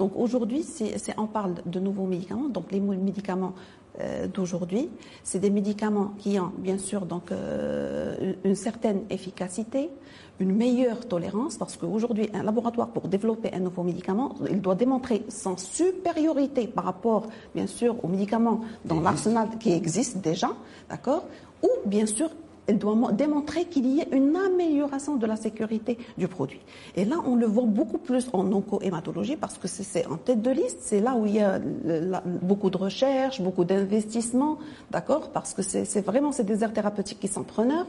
Donc 0.03 0.15
aujourd'hui, 0.17 0.67
on 1.17 1.29
parle 1.29 1.55
de 1.65 1.79
nouveaux 1.79 2.07
médicaments. 2.07 2.49
Donc 2.49 2.73
les 2.73 2.81
médicaments 2.81 3.53
euh, 4.01 4.27
d'aujourd'hui, 4.27 4.89
c'est 5.23 5.39
des 5.39 5.49
médicaments 5.49 6.15
qui 6.19 6.41
ont 6.41 6.51
bien 6.59 6.77
sûr 6.77 7.07
donc 7.07 7.31
euh, 7.31 8.33
une 8.43 8.57
certaine 8.57 9.03
efficacité, 9.11 9.91
une 10.41 10.57
meilleure 10.57 11.07
tolérance, 11.07 11.57
parce 11.57 11.77
qu'aujourd'hui, 11.77 12.29
un 12.35 12.43
laboratoire 12.43 12.89
pour 12.89 13.07
développer 13.07 13.55
un 13.55 13.61
nouveau 13.61 13.85
médicament, 13.85 14.35
il 14.51 14.61
doit 14.61 14.75
démontrer 14.75 15.25
son 15.29 15.57
supériorité 15.57 16.67
par 16.67 16.83
rapport, 16.83 17.29
bien 17.55 17.69
sûr, 17.69 17.95
aux 18.05 18.09
médicaments 18.09 18.63
dans 18.85 19.01
l'arsenal 19.01 19.51
qui 19.61 19.71
existe 19.71 20.19
déjà, 20.19 20.51
d'accord, 20.91 21.23
ou 21.63 21.69
bien 21.87 22.07
sûr 22.07 22.29
elle 22.67 22.79
doit 22.79 23.13
démontrer 23.13 23.65
qu'il 23.65 23.87
y 23.87 24.01
ait 24.01 24.09
une 24.13 24.37
amélioration 24.37 25.17
de 25.17 25.27
la 25.27 25.37
sécurité 25.37 25.99
du 26.17 26.29
produit. 26.29 26.61
Et 26.97 27.05
là, 27.05 27.17
on 27.27 27.35
le 27.35 27.47
voit 27.47 27.65
beaucoup 27.65 27.99
plus 27.99 28.29
en 28.33 28.51
oncohématologie 28.53 29.37
parce 29.37 29.59
que 29.59 29.69
c'est 29.69 30.07
en 30.07 30.17
tête 30.17 30.43
de 30.43 30.51
liste, 30.51 30.79
c'est 30.81 31.01
là 31.01 31.15
où 31.15 31.27
il 31.27 31.35
y 31.35 31.41
a 31.41 31.61
beaucoup 32.43 32.71
de 32.71 32.77
recherches, 32.77 33.41
beaucoup 33.41 33.65
d'investissements, 33.65 34.59
d'accord? 34.91 35.31
Parce 35.31 35.55
que 35.55 35.63
c'est 35.63 36.05
vraiment 36.05 36.33
ces 36.33 36.45
déserts 36.45 36.73
thérapeutiques 36.73 37.21
qui 37.21 37.29
sont 37.29 37.45
preneurs. 37.45 37.87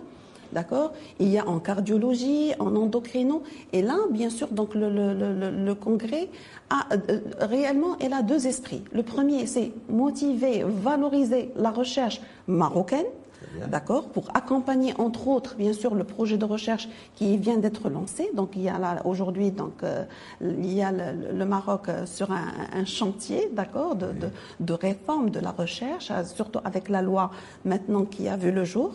D'accord? 0.52 0.94
Il 1.20 1.30
y 1.30 1.40
a 1.40 1.48
en 1.48 1.60
cardiologie, 1.60 2.52
en 2.60 2.76
endocrino. 2.76 3.42
Et 3.72 3.82
là, 3.82 3.98
bien 4.12 4.30
sûr, 4.30 4.50
donc 4.50 4.76
le, 4.76 5.74
congrès 5.74 6.30
a 6.70 6.94
euh, 6.94 7.22
réellement 7.40 7.98
elle 8.00 8.14
a 8.14 8.22
deux 8.22 8.46
esprits. 8.46 8.84
Le 8.92 9.02
premier, 9.02 9.48
c'est 9.48 9.72
motiver, 9.90 10.64
valoriser 10.64 11.50
la 11.56 11.72
recherche 11.72 12.22
marocaine, 12.46 13.08
d'accord, 13.68 14.10
pour 14.10 14.30
accompagner 14.34 14.94
entre 14.98 15.28
autres, 15.28 15.56
bien 15.56 15.74
sûr, 15.74 15.96
le 15.96 16.04
projet 16.04 16.38
de 16.38 16.46
recherche 16.46 16.88
qui 17.16 17.38
vient 17.38 17.58
d'être 17.58 17.90
lancé. 17.90 18.30
Donc 18.34 18.52
il 18.56 18.64
y 18.64 18.70
a 18.70 18.78
là 18.80 19.02
aujourd'hui, 19.06 19.52
donc 19.52 19.84
euh, 19.84 20.04
il 20.42 20.72
y 20.72 20.82
a 20.82 20.92
le, 20.92 21.46
Maroc 21.46 21.90
euh, 21.90 22.06
sur 22.06 22.32
un, 22.32 22.86
chantier, 22.86 23.50
d'accord, 23.52 23.96
de, 23.96 24.08
de, 24.60 24.74
réforme 24.74 25.30
de 25.30 25.40
la 25.40 25.52
recherche, 25.52 26.12
euh, 26.12 26.24
surtout 26.24 26.60
avec 26.64 26.90
la 26.90 27.02
loi 27.02 27.32
maintenant 27.66 28.06
qui 28.06 28.28
a 28.28 28.38
vu 28.38 28.52
le 28.52 28.64
jour, 28.64 28.94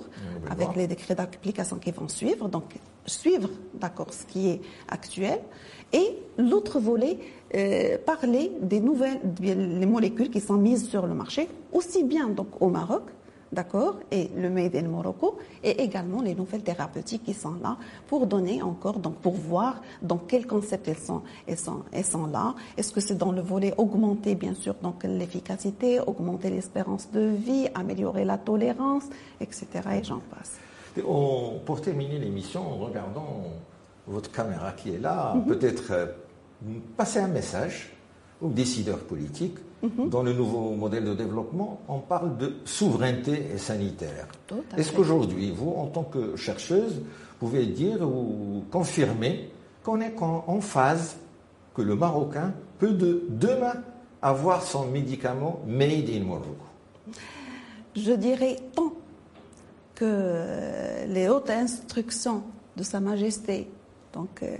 avec 0.51 0.75
les 0.77 0.87
décrets 0.87 1.15
d'application 1.15 1.77
qui 1.77 1.91
vont 1.91 2.09
suivre. 2.09 2.49
Donc 2.49 2.77
suivre, 3.07 3.51
d'accord, 3.75 4.13
ce 4.13 4.25
qui 4.27 4.49
est 4.49 4.61
actuel. 4.89 5.41
Et 5.93 6.19
l'autre 6.37 6.79
volet, 6.79 7.19
parler 8.05 8.53
des 8.61 8.81
nouvelles 8.81 9.21
les 9.41 9.87
molécules 9.87 10.31
qui 10.31 10.41
sont 10.41 10.57
mises 10.57 10.87
sur 10.89 11.07
le 11.07 11.15
marché, 11.15 11.49
aussi 11.73 12.05
bien 12.05 12.29
donc 12.29 12.61
au 12.61 12.69
Maroc 12.69 13.05
d'accord, 13.53 13.97
et 14.11 14.31
le 14.37 14.51
Made 14.51 14.77
in 14.77 14.89
Morocco, 14.89 15.39
et 15.63 15.83
également 15.83 16.23
les 16.23 16.35
nouvelles 16.35 16.63
thérapeutiques 16.63 17.25
qui 17.25 17.35
sont 17.35 17.55
là 17.63 17.77
pour 18.07 18.27
donner 18.27 18.63
encore, 18.63 18.99
donc 18.99 19.17
pour 19.17 19.35
voir 19.35 19.81
dans 20.03 20.19
quel 20.19 20.47
concept 20.47 20.89
elles 20.89 20.99
sont, 20.99 21.23
elles 21.47 21.59
sont, 21.59 21.83
elles 21.93 22.05
sont 22.05 22.27
là. 22.27 22.55
Est-ce 22.77 22.93
que 22.93 23.01
c'est 23.01 23.17
dans 23.17 23.33
le 23.33 23.41
volet 23.41 23.75
augmenter, 23.79 24.35
bien 24.35 24.55
sûr, 24.55 24.75
donc 24.83 25.05
l'efficacité, 25.05 26.01
augmenter 26.01 26.51
l'espérance 26.51 27.11
de 27.11 27.21
vie, 27.21 27.69
améliorer 27.75 28.25
la 28.25 28.39
tolérance, 28.39 29.05
etc. 29.41 29.67
Et 30.01 30.05
j'en 30.05 30.21
passe. 30.21 30.59
pour 31.65 31.81
terminer 31.81 32.19
l'émission, 32.19 32.61
en 32.73 32.77
regardant 32.77 33.45
votre 34.07 34.31
caméra 34.33 34.73
qui 34.73 34.95
est 34.95 34.99
là, 34.99 35.35
mhm. 35.35 35.47
peut-être 35.47 35.93
euh, 35.93 36.07
passer 36.97 37.21
un 37.21 37.29
message 37.29 37.93
aux 38.41 38.49
décideurs 38.49 39.01
politiques 39.01 39.59
Mhm. 39.83 40.09
Dans 40.09 40.23
le 40.23 40.33
nouveau 40.33 40.75
modèle 40.75 41.05
de 41.05 41.15
développement, 41.15 41.81
on 41.89 42.01
parle 42.01 42.37
de 42.37 42.57
souveraineté 42.65 43.57
sanitaire. 43.59 44.27
Est-ce 44.77 44.93
qu'aujourd'hui, 44.93 45.53
vous, 45.53 45.71
en 45.71 45.87
tant 45.87 46.03
que 46.03 46.35
chercheuse, 46.37 47.01
pouvez 47.39 47.67
dire 47.67 48.03
ou 48.03 48.65
confirmer 48.71 49.51
qu'on 49.85 50.01
est 50.01 50.15
en 50.21 50.61
phase 50.61 51.17
que 51.75 51.83
le 51.83 51.95
Marocain 51.95 52.53
peut 52.79 52.93
de 52.93 53.23
demain 53.29 53.75
avoir 54.21 54.63
son 54.63 54.87
médicament 54.87 55.61
made 55.67 56.11
in 56.11 56.25
Morocco? 56.25 56.67
Je 57.95 58.13
dirais 58.13 58.57
tant 58.75 58.93
que 59.95 61.07
les 61.07 61.29
hautes 61.29 61.51
instructions 61.51 62.43
de 62.77 62.83
Sa 62.83 63.01
Majesté, 63.01 63.69
donc 64.13 64.43
euh, 64.43 64.57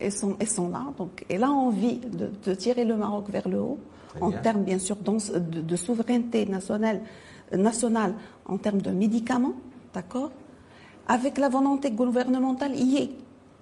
elles 0.00 0.12
sont, 0.12 0.36
sont 0.46 0.68
là. 0.68 0.84
Donc, 0.96 1.24
elle 1.28 1.44
a 1.44 1.50
envie 1.50 1.98
de, 1.98 2.54
tirer 2.54 2.84
le 2.84 2.96
Maroc 2.96 3.26
vers 3.30 3.48
le 3.48 3.60
haut, 3.60 3.78
en 4.20 4.32
termes 4.32 4.64
bien 4.64 4.78
sûr 4.78 4.96
de, 4.96 5.76
souveraineté 5.76 6.46
nationale, 6.46 7.00
nationale, 7.52 8.14
en 8.46 8.58
termes 8.58 8.80
de 8.80 8.90
médicaments, 8.90 9.54
d'accord? 9.94 10.30
Avec 11.06 11.38
la 11.38 11.48
volonté 11.48 11.90
gouvernementale, 11.90 12.72
il 12.74 12.92
y 12.92 12.96
est. 12.98 13.10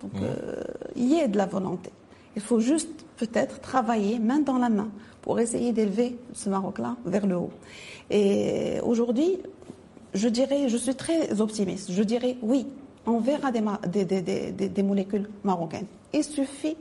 Donc, 0.02 0.12
mmh. 0.14 0.22
euh, 0.22 0.62
il 0.96 1.12
y 1.12 1.20
a 1.20 1.28
de 1.28 1.36
la 1.36 1.46
volonté. 1.46 1.90
Il 2.34 2.42
faut 2.42 2.60
juste 2.60 3.06
peut-être 3.16 3.60
travailler 3.60 4.18
main 4.18 4.40
dans 4.40 4.58
la 4.58 4.68
main 4.68 4.88
pour 5.22 5.40
essayer 5.40 5.72
d'élever 5.72 6.18
ce 6.34 6.48
Maroc-là 6.50 6.96
vers 7.06 7.26
le 7.26 7.36
haut. 7.36 7.50
Et 8.10 8.78
aujourd'hui, 8.82 9.38
je 10.14 10.28
dirais, 10.28 10.68
je 10.68 10.76
suis 10.76 10.94
très 10.94 11.40
optimiste. 11.40 11.92
Je 11.92 12.02
dirais 12.02 12.36
oui, 12.42 12.66
on 13.06 13.20
verra 13.20 13.50
des, 13.52 14.04
des, 14.04 14.82
molécules 14.82 15.28
marocaines. 15.44 15.86
Il 16.12 16.24
suffit 16.24 16.76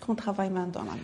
qu'on 0.00 0.14
travaille 0.14 0.50
main 0.50 0.66
dans 0.66 0.82
la 0.82 0.92
main. 0.92 0.98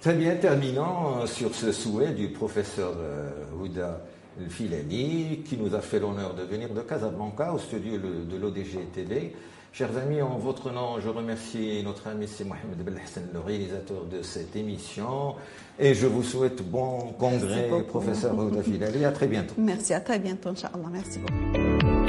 Très 0.00 0.14
bien, 0.14 0.34
terminant 0.36 1.20
euh, 1.20 1.26
sur 1.26 1.54
ce 1.54 1.72
souhait 1.72 2.12
du 2.12 2.28
professeur 2.28 2.92
euh, 2.98 3.30
Houda 3.60 4.00
Filani, 4.48 5.42
qui 5.44 5.56
nous 5.56 5.74
a 5.74 5.80
fait 5.80 6.00
l'honneur 6.00 6.34
de 6.34 6.42
venir 6.42 6.70
de 6.70 6.80
Casablanca 6.80 7.52
au 7.52 7.58
studio 7.58 7.98
de 7.98 8.36
l'ODG 8.36 8.90
TV. 8.92 9.34
Chers 9.72 9.96
amis, 9.96 10.20
en 10.20 10.36
votre 10.36 10.70
nom, 10.70 11.00
je 11.00 11.08
remercie 11.08 11.82
notre 11.82 12.08
ami 12.08 12.28
c'est 12.28 12.44
Mohamed 12.44 12.84
Belhassan, 12.84 13.22
le 13.32 13.40
réalisateur 13.40 14.04
de 14.04 14.20
cette 14.20 14.54
émission. 14.54 15.34
Et 15.78 15.94
je 15.94 16.06
vous 16.06 16.22
souhaite 16.22 16.62
bon 16.62 17.14
congrès, 17.18 17.70
professeur 17.88 18.36
Houda 18.36 18.62
Filani. 18.62 19.04
À 19.06 19.12
très 19.12 19.28
bientôt. 19.28 19.54
Merci, 19.56 19.94
à 19.94 20.00
très 20.00 20.18
bientôt, 20.18 20.50
Inch'Allah. 20.50 20.88
Merci 20.92 21.20
beaucoup. 21.20 22.01